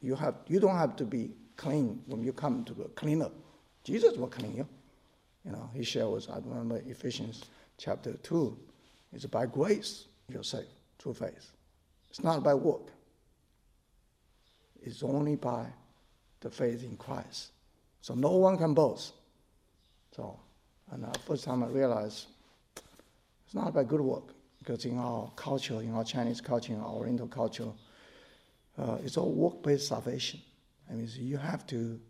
[0.01, 3.31] you have, you don't have to be clean when you come to the cleaner.
[3.85, 4.68] Jesus will clean you.
[5.44, 7.44] You know, he shared with, I remember Ephesians
[7.79, 8.57] chapter 2,
[9.12, 11.53] it's by grace you're saved through faith.
[12.11, 12.93] It's not by work.
[14.83, 15.67] It's only by
[16.41, 17.51] the faith in Christ.
[18.01, 19.15] So no one can boast.
[20.15, 20.39] So,
[20.91, 22.27] and the first time I realized
[23.45, 26.91] it's not by good work, because in our culture, in our Chinese culture, in our
[26.91, 27.71] Oriental culture,
[28.79, 30.41] uh, it's all work-based salvation.
[30.91, 32.01] I mean, you have to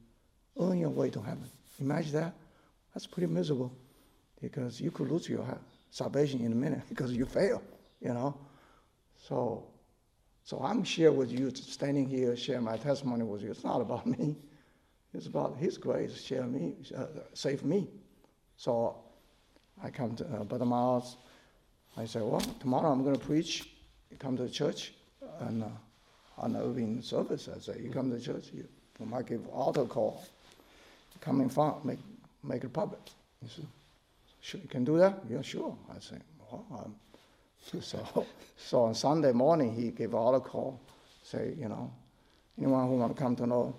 [0.60, 1.48] earn your way to heaven.
[1.80, 2.34] Imagine that.
[2.94, 3.72] That's pretty miserable,
[4.40, 5.44] because you could lose your
[5.90, 7.62] salvation in a minute because you fail.
[8.00, 8.36] You know,
[9.28, 9.66] so
[10.46, 13.50] so I'm here with you, standing here, share my testimony with you.
[13.50, 14.36] It's not about me.
[15.12, 17.88] It's about His grace, share me, uh, save me.
[18.56, 18.96] So
[19.82, 21.16] I come to uh, Brother Miles.
[21.96, 23.68] I say, well, tomorrow I'm going to preach.
[24.10, 24.92] You come to the church,
[25.40, 25.68] and uh,
[26.38, 28.68] on the evening service, I say, you come to the church, you,
[29.00, 30.24] you might give altar call.
[31.20, 31.98] Come in front, make
[32.44, 33.00] make it public.
[33.42, 33.66] He said,
[34.46, 35.22] sure, you can do that?
[35.28, 35.76] Yeah, sure.
[35.90, 35.96] I
[36.52, 36.94] um,
[37.80, 40.80] so so on Sunday morning he gave altar call,
[41.22, 41.92] say, you know,
[42.58, 43.74] anyone who want to come to know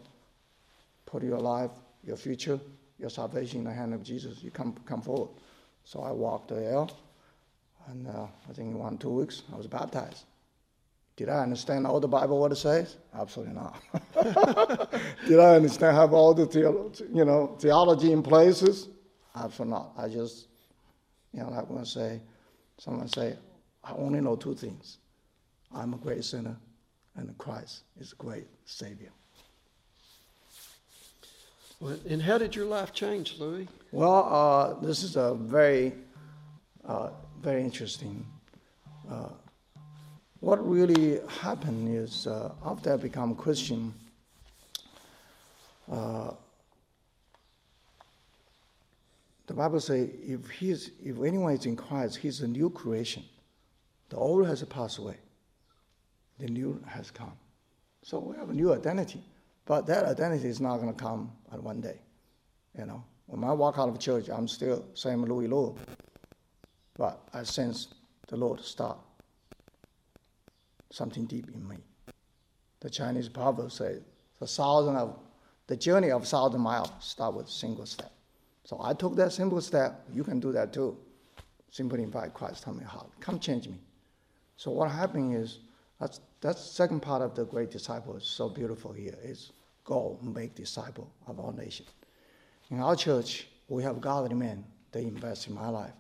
[1.08, 1.72] put your life,
[2.04, 2.60] your future,
[3.00, 4.44] your salvation in the hand of Jesus.
[4.44, 5.30] You come, come forward.
[5.84, 6.92] So I walked the aisle,
[7.88, 10.26] and uh, I think in one, two weeks, I was baptized.
[11.16, 12.98] Did I understand all the Bible, what it says?
[13.18, 13.82] Absolutely not.
[15.28, 18.90] Did I understand, have all the theolo- you know, theology in places?
[19.36, 19.94] Absolutely not.
[19.98, 20.48] I just,
[21.38, 22.20] you know, like when I say,
[22.80, 23.38] someone say,
[23.84, 24.98] I only know two things.
[25.74, 26.58] I'm a great sinner,
[27.16, 29.12] and Christ is a great Savior.
[31.80, 33.68] Well, and how did your life change, Louis?
[33.92, 35.94] Well, uh, this is a very,
[36.84, 38.26] uh, very interesting.
[39.08, 39.30] Uh,
[40.40, 43.94] what really happened is uh, after I become Christian,
[45.92, 46.32] uh,
[49.48, 53.24] the Bible says if he's if anyone is in Christ, he's a new creation.
[54.10, 55.18] The old has passed away,
[56.38, 57.34] the new has come.
[58.04, 59.24] So we have a new identity.
[59.66, 62.00] But that identity is not going to come on one day.
[62.78, 65.76] You know, when I walk out of church, I'm still same Louis Lord.
[66.98, 67.90] But I sense
[68.28, 68.98] the Lord start
[70.90, 71.78] something deep in me.
[72.80, 74.02] The Chinese proverb says,
[74.40, 75.20] the thousand of
[75.68, 78.12] the journey of thousand miles start with a single step.
[78.68, 80.04] So I took that simple step.
[80.14, 80.98] You can do that too.
[81.72, 83.10] Simply invite Christ to my heart.
[83.22, 83.80] Come change me.
[84.58, 85.60] So what happened is
[86.02, 89.54] that's that's second part of the great disciple is so beautiful here is
[89.86, 91.86] go make disciple of our nation.
[92.70, 94.66] In our church, we have godly men.
[94.92, 95.94] They invest in my life.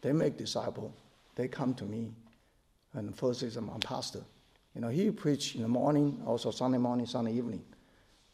[0.00, 0.96] They make disciple.
[1.34, 2.14] They come to me.
[2.94, 4.22] And first is my pastor.
[4.74, 7.62] You know, he preach in the morning, also Sunday morning, Sunday evening.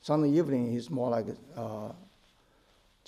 [0.02, 1.26] Sunday evening, he's more like
[1.56, 1.90] uh,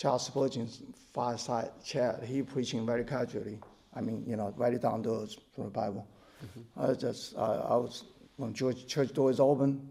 [0.01, 0.83] Charles Spurgeon's
[1.13, 2.23] fireside chat.
[2.25, 3.59] He preaching very casually.
[3.93, 6.09] I mean, you know, it down us from the Bible.
[6.43, 6.91] Mm-hmm.
[6.91, 8.05] I just, I, I was,
[8.39, 9.87] when church, church door is open,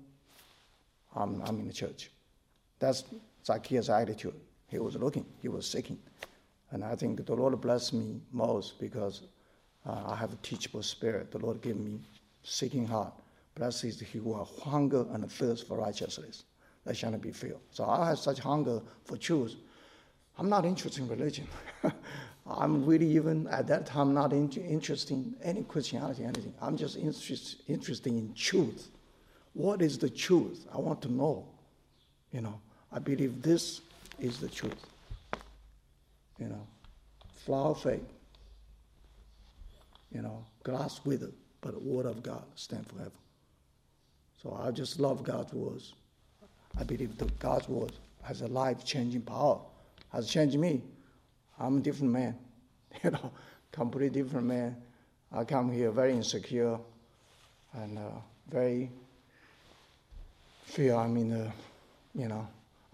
[1.16, 2.10] I'm, I'm in the church.
[2.80, 3.04] That's
[3.46, 4.34] Zacchaeus' attitude.
[4.68, 6.00] He was looking, he was seeking.
[6.72, 9.22] And I think the Lord blessed me most because
[9.86, 11.30] uh, I have a teachable spirit.
[11.30, 12.00] The Lord gave me
[12.42, 13.14] seeking heart.
[13.54, 16.46] Blessed is he who has hunger and thirst for righteousness.
[16.86, 17.62] That shall not be filled.
[17.70, 19.56] So I have such hunger for truth.
[20.40, 21.48] I'm not interested in religion.
[22.48, 26.54] I'm really even at that time not in, interested in any Christianity, anything.
[26.62, 28.90] I'm just interest, interested in truth.
[29.54, 30.66] What is the truth?
[30.74, 31.46] I want to know.
[32.32, 33.82] You know, I believe this
[34.18, 34.88] is the truth.
[36.40, 36.66] You know,
[37.36, 38.06] flower fade.
[40.10, 43.12] You know, grass wither, but the word of God stand forever.
[44.42, 45.94] So I just love God's words.
[46.78, 47.92] I believe that God's word
[48.24, 49.60] has a life-changing power,
[50.12, 50.84] has changed me.
[51.60, 52.36] I'm a different man.
[53.04, 53.32] You know,
[53.72, 54.76] completely different man.
[55.32, 56.80] I come here very insecure
[57.74, 58.02] and uh,
[58.50, 58.90] very
[60.66, 61.52] feel I'm in the,
[62.16, 62.48] you know,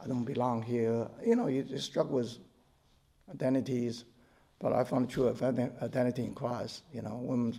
[0.04, 1.08] I don't belong here.
[1.26, 2.38] You know, you, struggle with
[3.34, 4.04] identities,
[4.60, 6.84] but I found true identity in Christ.
[6.94, 7.58] You know, when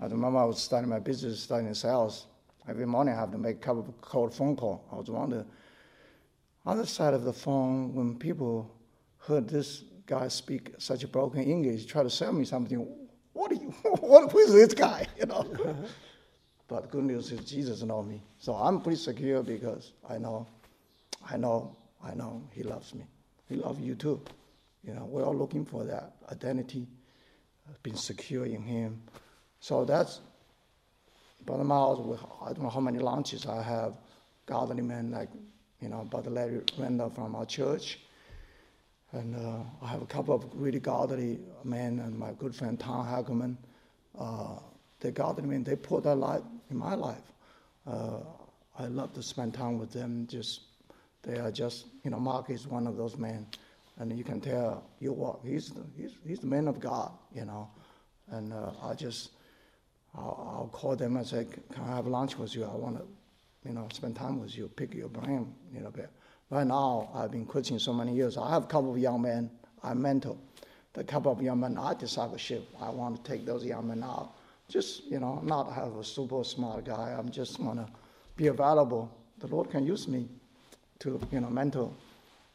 [0.00, 2.26] I remember I was starting my business, starting sales.
[2.68, 4.84] Every morning I have to make a couple of cold phone call.
[4.90, 5.46] I was on the
[6.66, 8.74] other side of the phone when people
[9.18, 12.86] heard this guy speak such a broken English, try to sell me something.
[13.32, 13.70] What are you?
[14.00, 14.32] What?
[14.32, 15.06] Who's this guy?
[15.18, 15.44] You know.
[16.68, 20.46] but the good news is Jesus knows me, so I'm pretty secure because I know,
[21.28, 23.04] I know, I know He loves me.
[23.48, 24.20] He loves you too.
[24.82, 26.86] You know, we're all looking for that identity,
[27.68, 29.02] uh, being secure in Him.
[29.60, 30.20] So that's
[31.44, 32.20] Brother Miles.
[32.42, 33.94] I don't know how many launches I have.
[34.46, 35.30] Godly men like,
[35.80, 37.98] you know, Brother Larry Randall from our church.
[39.12, 43.06] And uh, I have a couple of really godly men and my good friend Tom
[43.06, 43.56] Hagelman.
[44.18, 44.58] Uh,
[45.00, 47.32] they godly men, they put their life in my life.
[47.86, 48.18] Uh,
[48.78, 50.26] I love to spend time with them.
[50.28, 50.62] Just
[51.22, 53.46] they are just, you know, Mark is one of those men,
[53.98, 55.44] and you can tell you walk.
[55.44, 57.68] He's the, he's he's the man of God, you know,
[58.30, 59.30] and uh, I just
[60.16, 62.64] I'll, I'll, call them and say, "Can I have lunch with you?
[62.64, 63.04] I want to,
[63.64, 66.10] you know, spend time with you, pick your brain, you know, bit."
[66.50, 68.36] Right now, I've been coaching so many years.
[68.36, 69.50] I have a couple of young men
[69.82, 70.36] I mentor.
[70.92, 74.34] The couple of young men I discipleship, I want to take those young men out.
[74.68, 77.14] Just, you know, not have a super smart guy.
[77.18, 77.92] I'm just want to
[78.36, 79.10] be available.
[79.38, 80.28] The Lord can use me
[81.00, 81.92] to, you know, mentor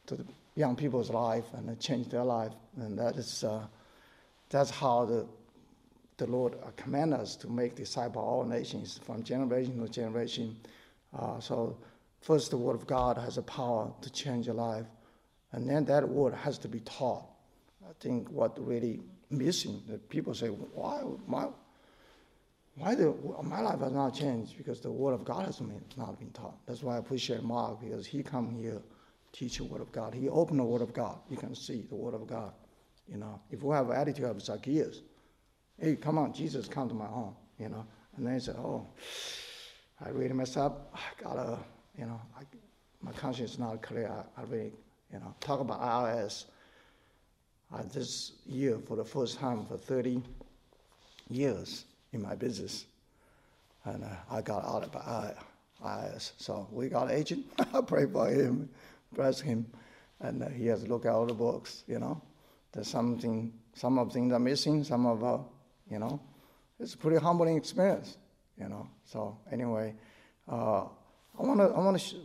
[0.08, 2.54] to the young people's life and change their life.
[2.78, 3.68] And that is, uh,
[4.50, 5.28] that's how the,
[6.18, 10.58] the Lord command us to make disciple all nations from generation to generation.
[11.18, 11.78] Uh, so
[12.22, 14.86] First, the Word of God has a power to change your life,
[15.52, 17.26] and then that Word has to be taught.
[17.88, 21.48] I think what really missing that people say, why my
[22.76, 25.62] why the, my life has not changed because the Word of God has
[25.98, 26.58] not been taught.
[26.66, 28.82] That's why I appreciate Mark because he come here
[29.34, 30.14] teach the Word of God.
[30.14, 31.20] He opened the Word of God.
[31.30, 32.54] You can see the Word of God.
[33.08, 35.02] You know, if we have attitude of Zacchaeus,
[35.78, 37.36] hey, come on, Jesus, come to my home.
[37.58, 38.88] You know, and then he said, oh,
[40.04, 40.94] I really messed up.
[40.96, 41.60] I gotta
[42.00, 42.44] you know, I,
[43.02, 44.10] my conscience is not clear.
[44.10, 44.72] I, I really,
[45.12, 46.46] you know, talk about IRS.
[47.72, 50.24] Uh, this year, for the first time for 30
[51.30, 52.86] years in my business,
[53.86, 55.36] and uh, I got out by
[55.86, 56.32] IRS.
[56.38, 57.46] So we got an agent.
[57.74, 58.70] I pray for him,
[59.12, 59.68] bless him,
[60.20, 61.84] and uh, he has to look at all the books.
[61.86, 62.22] You know,
[62.72, 64.84] there's something, some of things are missing.
[64.84, 65.38] Some of, uh,
[65.92, 66.20] you know,
[66.80, 68.18] it's a pretty humbling experience.
[68.60, 69.96] You know, so anyway.
[70.48, 70.86] Uh,
[71.40, 72.16] I want to I want to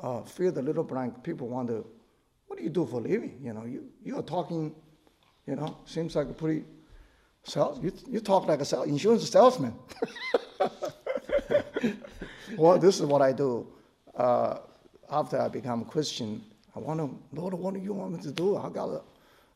[0.00, 1.22] uh, fill the little blank.
[1.24, 1.82] People wonder,
[2.46, 3.40] what do you do for a living?
[3.42, 4.74] You know, you you're talking,
[5.46, 6.64] you know, seems like a pretty
[7.42, 7.82] sales.
[7.82, 9.74] You you talk like a sales, insurance salesman.
[12.56, 13.66] well, this is what I do.
[14.14, 14.58] Uh,
[15.10, 16.40] after I become a Christian,
[16.76, 18.56] I want to, Lord, what do you want me to do?
[18.56, 19.02] I gotta,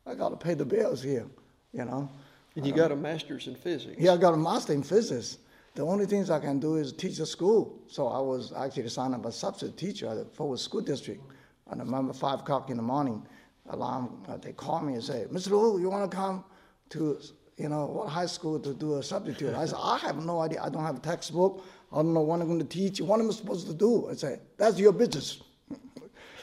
[0.04, 1.26] I gotta pay the bills here,
[1.72, 2.10] you know.
[2.56, 3.96] And you got a master's in physics.
[3.98, 5.38] Yeah, I got a master in physics.
[5.74, 7.82] The only things I can do is teach the school.
[7.88, 11.20] So I was actually signed up as substitute teacher at the Fort Worth School District.
[11.68, 13.26] And I remember 5 o'clock in the morning,
[13.70, 15.50] alarm, uh, they call me and say, Mr.
[15.50, 16.44] Lu, you want to come
[16.90, 17.18] to,
[17.56, 19.52] you know, what high school to do a substitute?
[19.54, 20.62] I said, I have no idea.
[20.62, 21.64] I don't have a textbook.
[21.92, 23.00] I don't know what I'm going to teach.
[23.00, 24.08] What am I supposed to do?
[24.08, 25.42] I say, that's your business.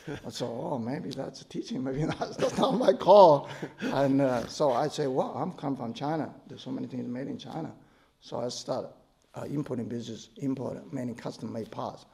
[0.07, 1.81] I said, oh, maybe that's teaching.
[1.85, 3.49] Maybe that's, that's not my call.
[3.79, 6.33] And uh, so I say, well, I'm come from China.
[6.47, 7.71] There's so many things made in China.
[8.19, 8.89] So I started
[9.35, 12.05] uh, importing business, import many custom-made parts.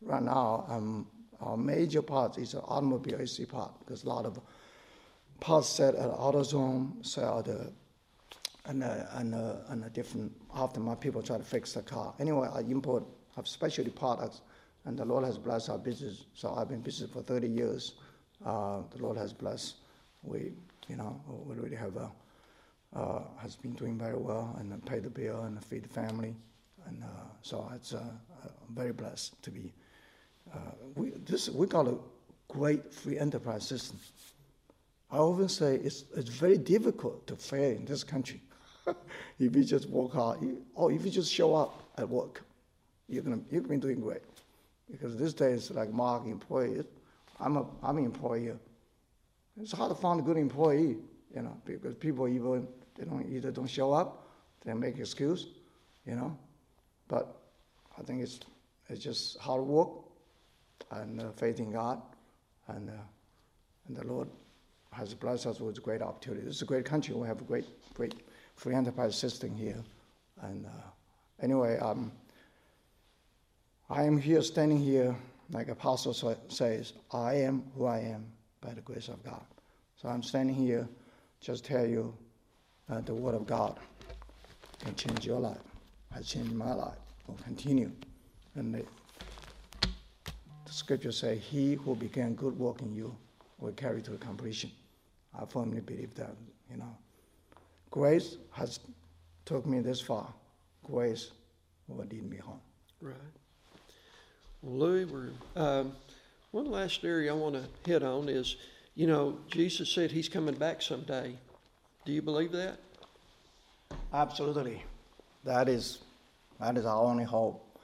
[0.00, 1.06] Right now, um,
[1.40, 4.40] our major part is automobile AC part because a lot of
[5.40, 7.72] parts set at AutoZone sell the
[8.66, 10.32] and uh, and uh, and a different
[10.78, 12.14] my people try to fix the car.
[12.18, 13.04] Anyway, I import
[13.34, 14.42] have specialty products,
[14.84, 16.26] and the Lord has blessed our business.
[16.34, 17.94] So I've been business for 30 years.
[18.44, 19.76] Uh, the Lord has blessed.
[20.22, 20.52] We
[20.88, 22.10] you know we really have a,
[22.94, 26.36] uh, has been doing very well and pay the bill and feed the family.
[26.86, 27.06] And uh,
[27.42, 29.72] so it's uh, I'm very blessed to be.
[30.52, 30.58] Uh,
[30.94, 31.96] we, this, we got a
[32.48, 33.98] great free enterprise system.
[35.10, 38.40] I often say it's, it's very difficult to fail in this country.
[38.86, 40.38] if you just work hard,
[40.74, 42.42] or if you just show up at work,
[43.08, 44.22] you're gonna you're be doing great.
[44.90, 46.82] Because these days, like Mark employee,
[47.38, 48.56] I'm a I'm an employer.
[49.60, 50.96] It's hard to find a good employee,
[51.34, 54.28] you know, because people even they don't either don't show up,
[54.64, 55.46] they make excuse,
[56.06, 56.36] you know.
[57.08, 57.36] But
[57.98, 58.40] I think it's,
[58.88, 59.90] it's just hard work
[60.90, 62.00] and uh, faith in God.
[62.68, 62.92] And, uh,
[63.88, 64.28] and the Lord
[64.92, 66.44] has blessed us with great opportunity.
[66.46, 67.14] This is a great country.
[67.14, 68.14] We have a great, great
[68.56, 69.82] free enterprise system here.
[70.42, 70.70] And uh,
[71.40, 72.12] anyway, um,
[73.88, 75.14] I am here, standing here,
[75.50, 78.26] like Apostle sa- says, I am who I am
[78.60, 79.44] by the grace of God.
[79.96, 80.88] So I'm standing here,
[81.40, 82.14] just tell you
[82.90, 83.78] uh, the word of God
[84.84, 85.58] can change your life,
[86.14, 87.90] has changed my life, will continue.
[88.54, 88.84] And the,
[89.80, 93.16] the scripture say, He who began good work in you
[93.58, 94.70] will carry to completion.
[95.38, 96.34] I firmly believe that,
[96.70, 96.96] you know.
[97.90, 98.80] Grace has
[99.44, 100.32] took me this far.
[100.84, 101.30] Grace
[101.88, 102.60] will lead me home.
[103.00, 103.14] Right.
[104.62, 105.92] Well, Louis, we're, um,
[106.50, 108.56] one last area I want to hit on is,
[108.94, 111.36] you know, Jesus said he's coming back someday.
[112.04, 112.78] Do you believe that?
[114.12, 114.84] Absolutely.
[115.44, 115.98] That is,
[116.60, 117.78] that is our only hope.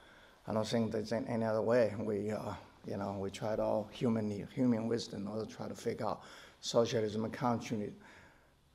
[0.47, 1.95] I don't think there's any other way.
[1.99, 2.55] We, uh,
[2.87, 6.23] you know, we tried all human human wisdom in order to try to figure out
[6.61, 7.95] socialism and communism,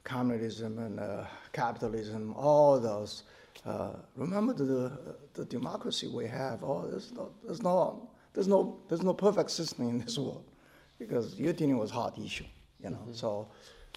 [0.04, 3.24] communism and uh, capitalism, all those.
[3.66, 4.92] Uh, remember the,
[5.34, 6.64] the democracy we have.
[6.64, 10.44] Oh, there's no, there's no, there's no, there's no perfect system in this world,
[11.00, 12.46] because you're dealing with hard issue.
[12.84, 13.48] You know, so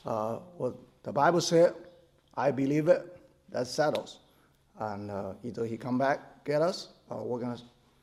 [0.05, 1.75] uh, what the Bible said,
[2.37, 3.03] I believe it.
[3.51, 4.19] That settles.
[4.79, 7.59] And uh, either he come back get us, or we're gonna,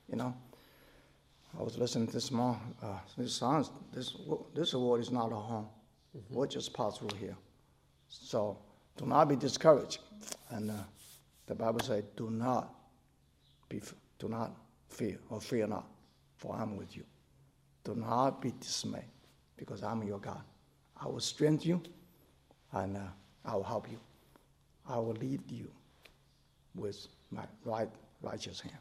[0.08, 0.34] you know.
[1.58, 2.60] I was listening to this morning.
[2.82, 4.16] Uh, this sounds this
[4.54, 5.68] this world is not a home.
[6.30, 7.36] We'll just pass through here.
[8.08, 8.58] So
[8.96, 9.98] do not be discouraged.
[10.50, 10.74] And uh,
[11.46, 12.74] the Bible says, do not
[13.68, 13.80] be
[14.18, 14.52] do not
[14.88, 15.86] fear or fear not,
[16.36, 17.04] for I'm with you.
[17.84, 19.10] Do not be dismayed,
[19.56, 20.42] because I'm your God.
[21.00, 21.82] I will strengthen you,
[22.72, 23.00] and uh,
[23.44, 23.98] I will help you.
[24.88, 25.70] I will lead you
[26.74, 27.88] with my right
[28.22, 28.78] righteous hand.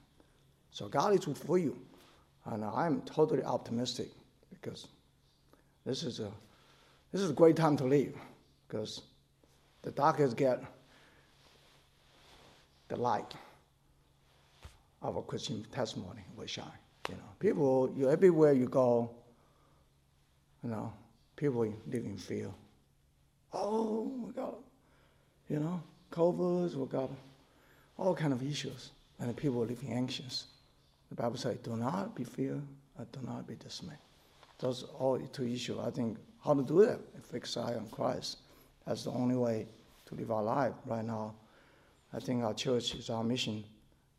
[0.71, 1.77] So God is for you,
[2.45, 4.10] and I'm totally optimistic
[4.49, 4.88] because
[5.86, 6.32] this is a
[7.12, 8.15] this is a great time to live
[8.67, 9.01] because
[9.84, 10.63] the darkest get
[12.88, 13.34] the light
[15.01, 16.65] of a Christian testimony will shine.
[17.10, 19.12] You know, people, you everywhere you go,
[20.63, 20.93] you know,
[21.36, 22.49] people live in fear.
[23.51, 24.56] Oh, we got,
[25.49, 27.12] you know, COVIDs, we got
[27.97, 30.47] all kind of issues, and people are living anxious.
[31.10, 32.62] The Bible says, "Do not be fear,
[33.12, 33.97] do not be dismayed."
[34.60, 35.77] Those all two issues.
[35.79, 38.38] I think how to do that, fix eye on Christ.
[38.86, 39.67] That's the only way
[40.06, 41.36] to live our life right now.
[42.13, 43.63] I think our church is our mission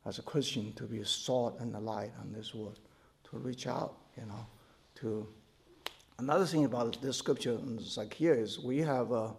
[0.04, 2.78] as a Christian to be a salt and a light on this world,
[3.30, 4.46] to reach out, you know,
[4.96, 5.26] to.
[6.18, 9.30] Another thing about this scripture in Zacchaeus, we have, uh,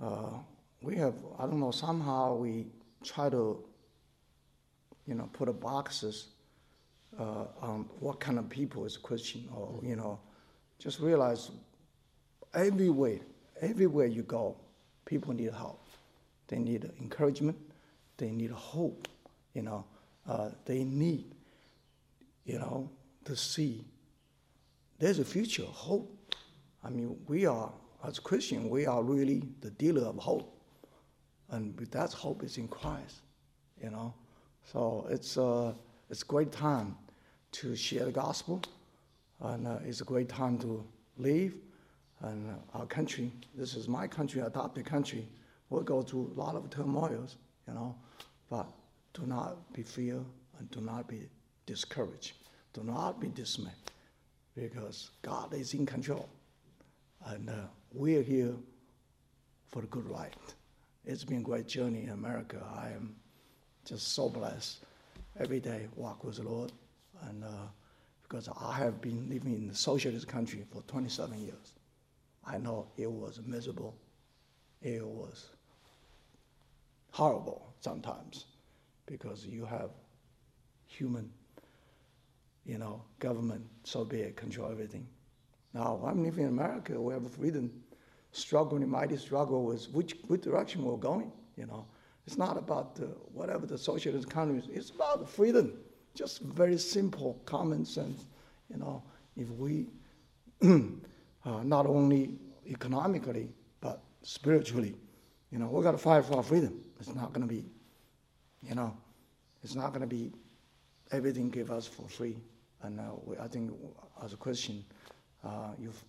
[0.00, 0.30] uh,
[0.80, 2.66] we have, I don't know, somehow we
[3.04, 3.64] try to,
[5.06, 6.28] you know, put a boxes
[7.18, 10.18] uh, on what kind of people is Christian, or you know,
[10.78, 11.50] just realize
[12.54, 13.20] everywhere,
[13.60, 14.56] everywhere you go,
[15.04, 15.84] people need help.
[16.48, 17.58] They need encouragement.
[18.16, 19.08] They need hope.
[19.54, 19.84] You know,
[20.28, 21.34] uh, they need,
[22.44, 22.90] you know,
[23.24, 23.84] to see
[24.98, 26.34] there's a future, hope.
[26.84, 27.72] I mean, we are
[28.04, 30.57] as Christian, we are really the dealer of hope,
[31.50, 33.16] and that hope is in Christ.
[33.82, 34.14] You know,
[34.72, 35.72] so it's uh,
[36.10, 36.96] it's a great time
[37.52, 38.62] to share the gospel,
[39.40, 40.84] and uh, it's a great time to
[41.16, 41.54] live.
[42.20, 45.28] And uh, our country, this is my country, adopted country,
[45.70, 47.94] will go through a lot of turmoils, you know,
[48.50, 48.66] but
[49.14, 50.20] do not be fear
[50.58, 51.28] and do not be
[51.66, 52.32] discouraged.
[52.72, 53.72] Do not be dismayed
[54.54, 56.28] because God is in control.
[57.26, 57.52] And uh,
[57.92, 58.54] we're here
[59.68, 60.34] for the good ride.
[61.04, 62.62] It's been a great journey in America.
[62.76, 63.16] I am
[63.84, 64.84] just so blessed.
[65.38, 66.72] Every day walk with the Lord.
[67.22, 67.68] And uh,
[68.22, 71.74] because I have been living in a socialist country for 27 years.
[72.44, 73.94] I know it was miserable.
[74.82, 75.46] It was
[77.10, 78.44] horrible sometimes
[79.06, 79.90] because you have
[80.86, 81.30] human,
[82.64, 85.06] you know, government so big control everything.
[85.72, 87.00] Now I'm living in America.
[87.00, 87.70] We have freedom,
[88.32, 91.32] struggling, mighty struggle with which, which direction we're going.
[91.56, 91.86] You know,
[92.26, 94.68] it's not about the, whatever the socialist economy is.
[94.70, 95.78] It's about freedom.
[96.14, 98.26] Just very simple, common sense.
[98.70, 99.02] You know,
[99.36, 99.86] if we
[100.62, 104.94] uh, not only economically but spiritually,
[105.50, 106.80] you know, we got to fight for our freedom.
[107.00, 107.64] It's not going to be,
[108.62, 108.96] you know,
[109.62, 110.32] it's not going to be
[111.10, 112.36] everything give us for free.
[112.82, 113.72] And uh, we, I think
[114.22, 114.84] as a Christian,
[115.44, 116.04] uh, you've,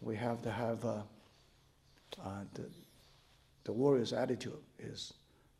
[0.00, 0.84] we have to have
[2.24, 2.64] uh, the,
[3.64, 5.12] the warrior's attitude is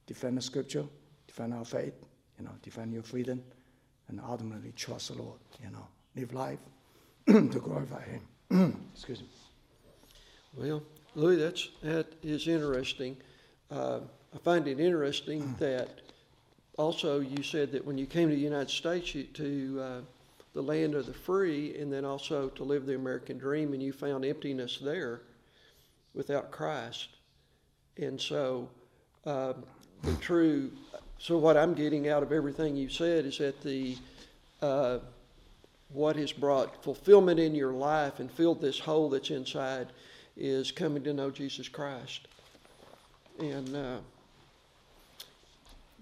[0.06, 0.84] defend the scripture,
[1.26, 1.94] defend our faith,
[2.38, 3.42] you know, defend your freedom,
[4.08, 5.86] and ultimately trust the Lord, you know,
[6.16, 6.58] live life
[7.26, 8.88] to glorify Him.
[8.94, 9.28] Excuse me.
[10.56, 10.82] Well,
[11.14, 13.16] Louis, that's, that is interesting.
[13.70, 14.00] uh,
[14.34, 15.88] I find it interesting that
[16.76, 20.00] also you said that when you came to the United States you, to uh,
[20.52, 23.92] the land of the free, and then also to live the American dream, and you
[23.92, 25.22] found emptiness there
[26.14, 27.08] without Christ.
[27.96, 28.68] And so,
[29.26, 29.64] um,
[30.02, 30.70] the true,
[31.18, 33.96] so what I'm getting out of everything you said is that the
[34.62, 34.98] uh,
[35.92, 39.88] what has brought fulfillment in your life and filled this hole that's inside
[40.36, 42.28] is coming to know Jesus Christ.
[43.38, 43.96] And uh,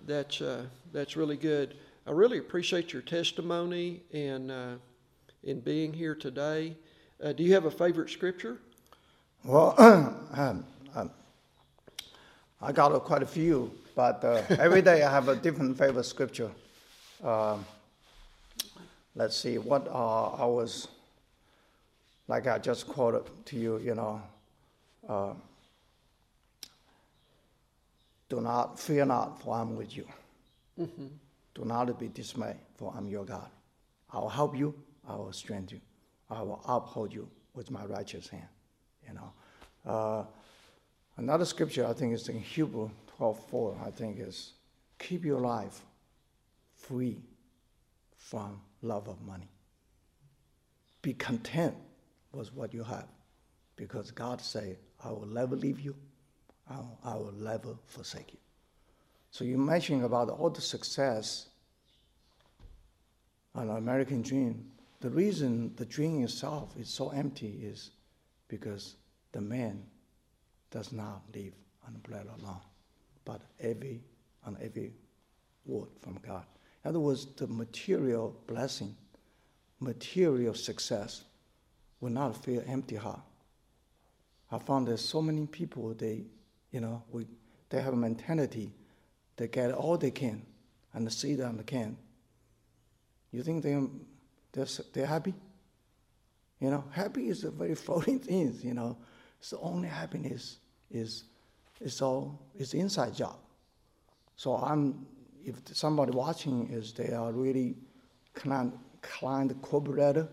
[0.06, 1.74] that's, uh, that's really good.
[2.06, 4.74] I really appreciate your testimony and uh,
[5.42, 6.76] in being here today.
[7.22, 8.58] Uh, do you have a favorite scripture?
[9.48, 9.74] Well,
[10.34, 10.62] um,
[10.94, 11.10] um,
[12.60, 16.04] I got uh, quite a few, but uh, every day I have a different favorite
[16.04, 16.50] scripture.
[17.24, 17.64] Um,
[19.14, 20.88] let's see what are I was
[22.28, 24.20] like I just quoted to you, you know,
[25.08, 25.32] uh,
[28.28, 30.06] do not fear not, for I'm with you.
[30.78, 31.06] Mm-hmm.
[31.54, 33.48] Do not be dismayed, for I'm your God.
[34.12, 34.74] I will help you.
[35.08, 35.82] I will strengthen you.
[36.28, 38.44] I will uphold you with my righteous hand.
[39.08, 39.32] You know,
[39.90, 40.24] uh,
[41.16, 43.80] another scripture I think is in Hebrew 12:4.
[43.84, 44.52] I think is
[44.98, 45.84] keep your life
[46.76, 47.22] free
[48.16, 49.48] from love of money.
[51.02, 51.74] Be content
[52.32, 53.08] with what you have,
[53.76, 55.96] because God say, "I will never leave you.
[56.68, 58.40] I will, I will never forsake you."
[59.30, 61.48] So you mentioned about all the success
[63.54, 64.70] an American dream.
[65.00, 67.90] The reason the dream itself is so empty is
[68.48, 68.96] because
[69.32, 69.82] the man
[70.70, 71.52] does not live
[71.86, 72.60] on bread alone,
[73.24, 74.00] but every
[74.46, 74.92] on every
[75.66, 76.44] word from God.
[76.84, 78.96] In other words, the material blessing,
[79.80, 81.24] material success
[82.00, 83.20] will not fill empty heart.
[84.50, 86.24] I found there's so many people they,
[86.70, 87.26] you know, we,
[87.68, 88.72] they have a mentality,
[89.36, 90.46] they get all they can
[90.94, 91.96] and see them they can.
[93.30, 93.78] You think they,
[94.52, 95.34] they're, they're happy?
[96.60, 98.96] You know, happy is a very floating thing, you know.
[99.38, 100.58] It's the only happiness
[100.90, 101.24] is,
[101.80, 103.36] is all, is inside job.
[104.36, 105.06] So I'm
[105.48, 107.76] if somebody watching is they are really
[108.34, 110.28] climbed corporate ladder,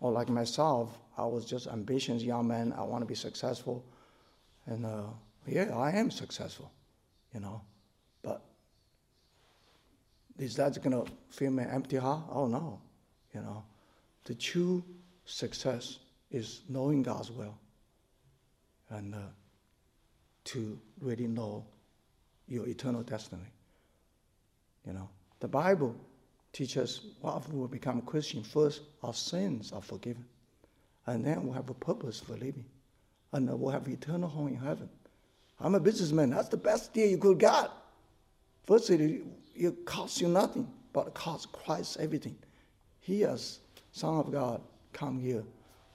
[0.00, 2.72] or like myself, I was just ambitious young man.
[2.76, 3.84] I want to be successful,
[4.66, 5.08] and uh,
[5.46, 6.70] yeah, I am successful,
[7.34, 7.60] you know.
[8.22, 8.42] But
[10.38, 12.22] is that going to fill my empty heart?
[12.30, 12.80] Oh no,
[13.34, 13.64] you know.
[14.24, 14.84] The true
[15.30, 15.98] success
[16.30, 17.56] is knowing God's will,
[18.90, 19.18] and uh,
[20.44, 21.64] to really know
[22.48, 23.52] your eternal destiny.
[24.86, 25.08] You know,
[25.40, 25.94] the Bible
[26.52, 30.24] teaches what we become Christian first, our sins are forgiven.
[31.06, 32.64] And then we'll have a purpose for living.
[33.32, 34.88] And we'll have eternal home in heaven.
[35.60, 36.30] I'm a businessman.
[36.30, 37.70] That's the best deal you could get.
[38.66, 39.22] Firstly,
[39.54, 42.36] it costs you nothing, but it costs Christ everything.
[43.00, 43.60] He as
[43.92, 44.60] Son of God
[44.92, 45.44] come here,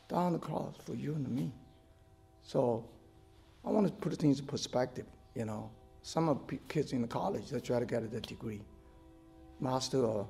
[0.07, 1.51] down the cross for you and me.
[2.41, 2.85] So
[3.65, 5.71] I want to put things in perspective, you know.
[6.01, 8.61] Some of the kids in the college, they try to get a degree
[9.59, 10.27] master or,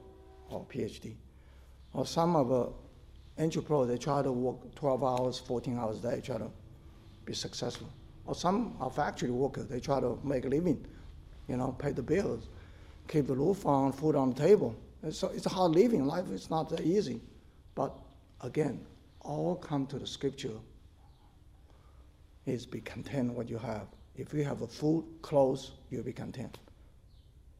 [0.49, 1.15] or PhD.
[1.93, 6.21] Or some of the pro, they try to work 12 hours, 14 hours a day,
[6.21, 6.49] try to
[7.25, 7.89] be successful.
[8.25, 10.85] Or some are factory workers, they try to make a living,
[11.47, 12.47] you know, pay the bills,
[13.07, 14.75] keep the roof on, food on the table.
[15.03, 16.05] A, it's a hard living.
[16.05, 17.21] Life is not that easy.
[17.75, 17.95] But
[18.45, 18.85] again,
[19.21, 20.57] all come to the scripture
[22.45, 23.87] is be content what you have.
[24.15, 26.59] If you have a food, clothes, you'll be content.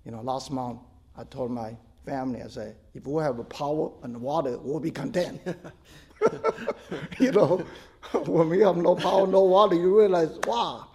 [0.06, 0.80] You know, last month
[1.18, 1.76] I told my
[2.06, 5.42] family, I said, if we have power and water, we'll be content.
[7.20, 7.66] you know,
[8.26, 10.88] when we have no power, no water, you realize, wow,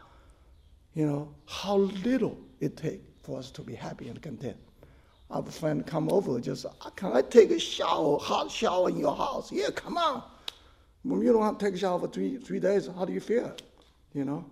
[0.95, 4.57] you know, how little it takes for us to be happy and content.
[5.31, 6.67] I have a friend come over, just,
[6.97, 9.53] can I take a shower, hot shower in your house?
[9.53, 10.25] Yeah, come on.
[11.03, 13.21] When you don't have to take a shower for three, three days, how do you
[13.21, 13.55] feel?
[14.13, 14.45] You know,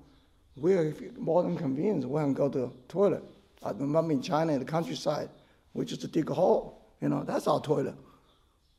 [0.57, 3.25] we're more than convinced we go to the toilet.
[3.65, 5.31] I remember in China, in the countryside,
[5.75, 6.87] we just dig a hole.
[7.01, 7.97] You know, that's our toilet.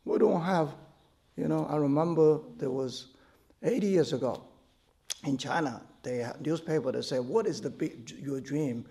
[0.06, 0.70] We don't have,
[1.36, 3.08] you know, I remember there was
[3.62, 4.46] 80 years ago
[5.26, 8.86] in China, they had newspaper that said, what is the big, your dream?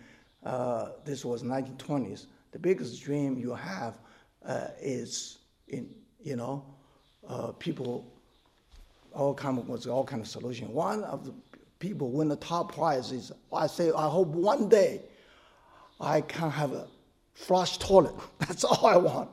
[0.45, 2.27] Uh, this was 1920s.
[2.53, 3.99] The biggest dream you have
[4.45, 5.39] uh, is
[5.69, 6.65] in, you know,
[7.29, 8.13] uh, people
[9.13, 10.73] all come with all kind of solution.
[10.73, 11.35] One of the
[11.79, 15.03] people win the top prize is, I say, I hope one day
[16.01, 16.87] I can have a
[17.35, 18.15] flush toilet.
[18.39, 19.31] That's all I want,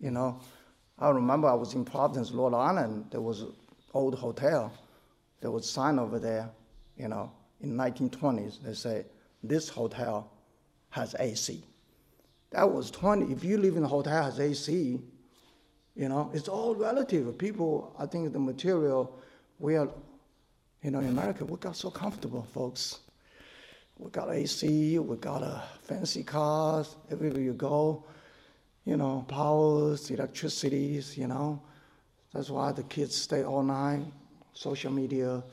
[0.00, 0.40] you know.
[0.98, 3.06] I remember I was in Providence, Rhode Island.
[3.10, 3.52] There was an
[3.92, 4.72] old hotel.
[5.40, 6.50] There was a sign over there,
[6.96, 8.62] you know, in 1920s.
[8.62, 9.04] They say
[9.42, 10.30] this hotel
[10.90, 11.62] has AC.
[12.56, 13.30] That was 20.
[13.30, 14.98] If you live in a hotel has AC,
[15.94, 17.36] you know, it's all relative.
[17.36, 19.20] People, I think the material,
[19.58, 19.90] we are,
[20.82, 23.00] you know, in America, we got so comfortable, folks.
[23.98, 28.06] We got AC, we got a fancy cars, everywhere you go,
[28.86, 31.60] you know, powers, electricities, you know.
[32.32, 34.06] That's why the kids stay all night,
[34.54, 35.44] social media,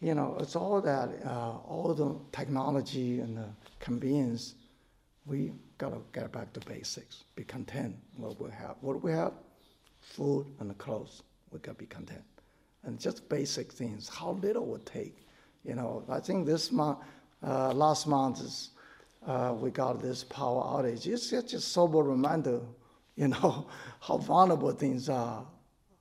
[0.00, 3.48] you know, it's all that, uh, all the technology and the
[3.78, 4.56] convenience.
[5.24, 8.76] We gotta get back to basics, be content what we have.
[8.80, 9.32] What we have,
[10.00, 12.24] food and clothes, we gotta be content.
[12.82, 15.26] And just basic things, how little would take.
[15.64, 16.98] You know, I think this month,
[17.46, 18.70] uh, last month is,
[19.26, 21.06] uh, we got this power outage.
[21.06, 22.60] It's just a sober reminder,
[23.16, 23.68] you know,
[24.00, 25.46] how vulnerable things are.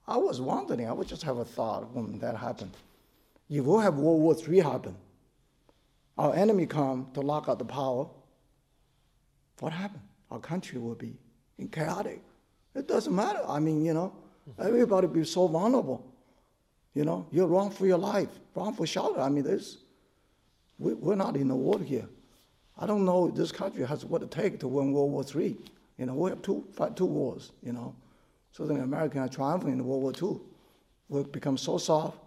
[0.08, 2.72] I was wondering, I would just have a thought when that happened.
[3.50, 4.96] If we have World War III happen,
[6.18, 8.08] our enemy come to lock out the power,
[9.60, 10.04] what happened?
[10.32, 11.18] Our country will be
[11.58, 12.22] in chaotic.
[12.76, 13.42] It doesn't matter.
[13.48, 14.14] I mean, you know,
[14.60, 16.06] everybody be so vulnerable.
[16.94, 19.22] You know, you're wrong for your life, wrong for shelter.
[19.22, 19.78] I mean, this,
[20.80, 22.08] we, we're not in a war here.
[22.80, 25.58] I don't know if this country has what it takes to win World War III.
[25.98, 27.96] You know, we have two, fight two wars, you know.
[28.52, 30.40] So the Americans are triumphing in World War II.
[31.10, 32.18] We've become so soft.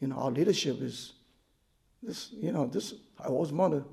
[0.00, 1.12] You know, our leadership is
[2.02, 3.84] this, you know, this, I always want to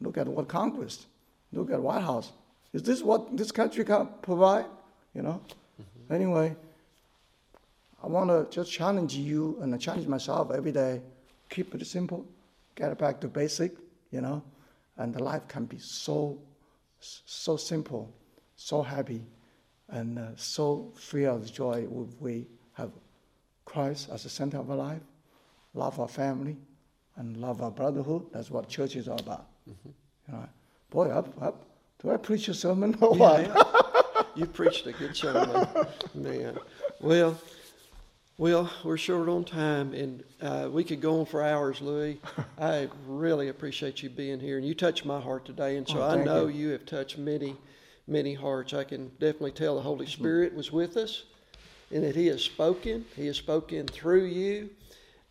[0.00, 1.06] look at what Congress,
[1.52, 2.32] look at White House.
[2.72, 4.66] Is this what this country can provide?
[5.14, 5.40] You know?
[5.80, 6.14] Mm-hmm.
[6.14, 6.56] Anyway,
[8.02, 11.00] I want to just challenge you and challenge myself every day.
[11.48, 12.26] Keep it simple,
[12.74, 13.72] get back to basic,
[14.10, 14.42] you know,
[14.98, 16.38] and the life can be so,
[17.00, 18.12] so simple,
[18.56, 19.24] so happy,
[19.88, 22.90] and uh, so free of joy if we have
[23.64, 25.02] Christ as the center of our life,
[25.74, 26.56] love our family,
[27.16, 28.26] and love our brotherhood.
[28.32, 29.46] That's what church is all about.
[29.68, 29.88] Mm-hmm.
[30.28, 30.48] You know,
[30.90, 31.64] boy, up, up.
[32.02, 33.46] Do I preach a sermon or what?
[33.46, 35.66] Yeah, you preached a good sermon,
[36.14, 36.58] man.
[37.00, 37.38] Well,
[38.36, 42.20] well, we're short on time, and uh, we could go on for hours, Louis.
[42.58, 46.08] I really appreciate you being here, and you touched my heart today, and so oh,
[46.08, 46.66] I know you.
[46.66, 46.68] you.
[46.70, 47.56] have touched many,
[48.06, 48.74] many hearts.
[48.74, 51.24] I can definitely tell the Holy Spirit was with us,
[51.90, 53.04] and that He has spoken.
[53.16, 54.70] He has spoken through you,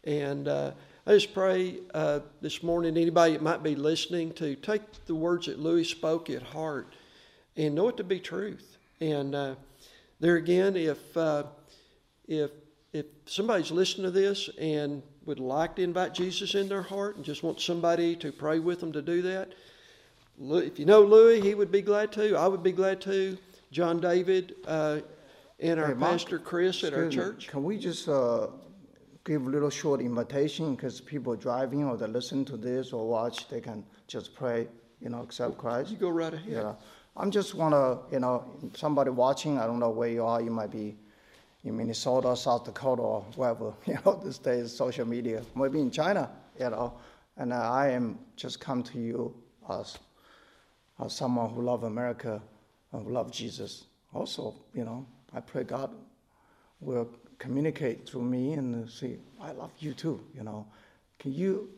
[0.03, 0.71] and uh,
[1.07, 5.45] I just pray uh, this morning, anybody that might be listening, to take the words
[5.45, 6.93] that Louis spoke at heart
[7.55, 8.77] and know it to be truth.
[8.99, 9.55] And uh,
[10.19, 11.43] there again, if uh,
[12.27, 12.51] if
[12.91, 17.23] if somebody's listening to this and would like to invite Jesus in their heart and
[17.23, 19.53] just want somebody to pray with them to do that,
[20.41, 22.35] if you know Louis, he would be glad to.
[22.35, 23.37] I would be glad to.
[23.71, 24.99] John David uh,
[25.61, 27.47] and our hey, pastor Chris at our church.
[27.47, 28.47] Me, can we just uh,
[29.27, 33.49] give a little short invitation because people driving or they listen to this or watch,
[33.49, 34.67] they can just pray,
[35.01, 35.91] you know, accept Christ.
[35.91, 36.49] You go right ahead.
[36.49, 36.73] Yeah.
[37.17, 40.49] I'm just want to, you know, somebody watching, I don't know where you are, you
[40.49, 40.95] might be
[41.65, 46.29] in Minnesota, South Dakota, or wherever, you know, these days, social media, maybe in China,
[46.57, 46.93] you know,
[47.35, 49.35] and uh, I am just come to you
[49.69, 49.97] as,
[51.03, 52.41] as someone who love America
[52.93, 53.85] and who love Jesus.
[54.13, 55.91] Also, you know, I pray God
[56.79, 57.09] will
[57.39, 60.65] communicate through me and say, I love you too, you know.
[61.19, 61.69] Can you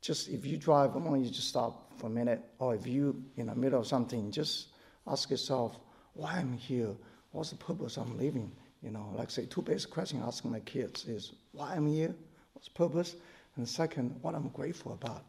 [0.00, 3.22] just, if you drive, I want you just stop for a minute, or if you
[3.36, 4.68] in the middle of something, just
[5.06, 5.78] ask yourself,
[6.14, 6.94] why I'm here?
[7.32, 8.50] What's the purpose I'm living?
[8.82, 12.14] You know, like say two basic questions asking my kids is why I'm here,
[12.54, 13.16] what's the purpose,
[13.56, 15.24] and second, what I'm grateful about.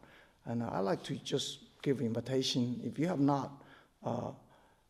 [0.46, 2.80] And I like to just give invitation.
[2.82, 3.52] If you have not,
[4.04, 4.30] uh,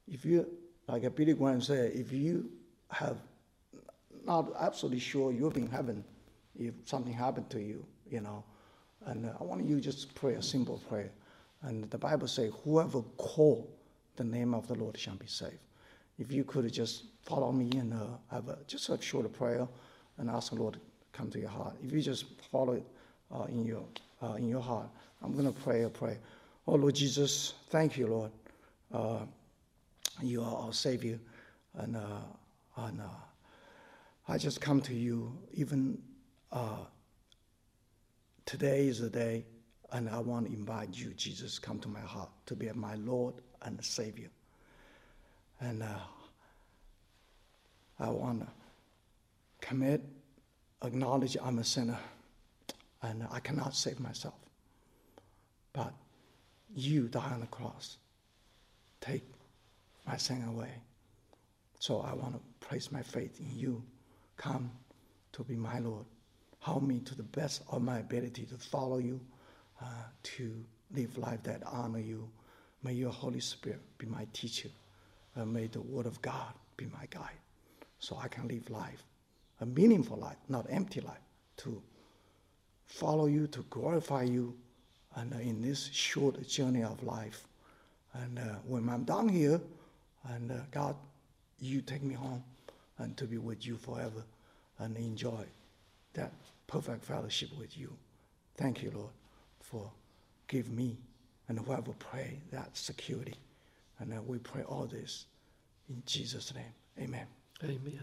[0.06, 0.46] if you
[0.86, 2.50] like a Billy Graham said, if you
[2.90, 3.18] have
[4.26, 6.04] not absolutely sure you'll be in heaven
[6.58, 8.44] if something happened to you, you know.
[9.06, 11.10] And uh, I want you just pray a simple prayer.
[11.62, 13.68] And the Bible says, whoever call
[14.16, 15.58] the name of the Lord shall be saved.
[16.18, 19.66] If you could just follow me and uh, have a, just a short prayer
[20.18, 20.80] and ask the Lord to
[21.12, 21.76] come to your heart.
[21.82, 22.86] If you just follow it
[23.34, 23.84] uh, in, your,
[24.22, 24.88] uh, in your heart,
[25.22, 26.18] I'm going to pray a prayer.
[26.66, 28.30] Oh, Lord Jesus, thank you, Lord.
[28.92, 29.20] Uh,
[30.20, 31.18] you are our Savior.
[31.74, 32.20] And, uh,
[32.76, 33.00] and
[34.32, 35.98] I just come to you, even
[36.50, 36.86] uh,
[38.46, 39.44] today is the day,
[39.92, 43.34] and I want to invite you, Jesus, come to my heart to be my Lord
[43.60, 44.30] and Savior.
[45.60, 45.98] And uh,
[48.00, 48.46] I want to
[49.60, 50.00] commit,
[50.82, 51.98] acknowledge I'm a sinner,
[53.02, 54.40] and I cannot save myself.
[55.74, 55.92] But
[56.74, 57.98] you die on the cross.
[59.02, 59.24] Take
[60.06, 60.72] my sin away.
[61.80, 63.82] So I want to place my faith in you
[64.42, 64.70] come
[65.32, 66.04] to be my Lord.
[66.60, 69.20] Help me to the best of my ability to follow you,
[69.80, 69.84] uh,
[70.22, 70.52] to
[70.94, 72.28] live life that honor you.
[72.82, 74.68] May your Holy Spirit be my teacher.
[75.34, 77.38] And may the Word of God be my guide.
[77.98, 79.02] So I can live life,
[79.60, 81.24] a meaningful life, not empty life,
[81.58, 81.80] to
[82.86, 84.54] follow you, to glorify you,
[85.14, 87.46] and uh, in this short journey of life.
[88.14, 89.60] And uh, when I'm done here,
[90.28, 90.96] and uh, God,
[91.60, 92.42] you take me home
[92.98, 94.22] and to be with you forever
[94.82, 95.44] and enjoy
[96.14, 96.32] that
[96.66, 97.92] perfect fellowship with you.
[98.56, 99.12] Thank you, Lord,
[99.60, 99.90] for
[100.48, 100.98] give me
[101.48, 103.34] and whoever pray that security.
[103.98, 105.26] And uh, we pray all this
[105.88, 106.72] in Jesus' name.
[106.98, 107.26] Amen.
[107.64, 108.02] Amen.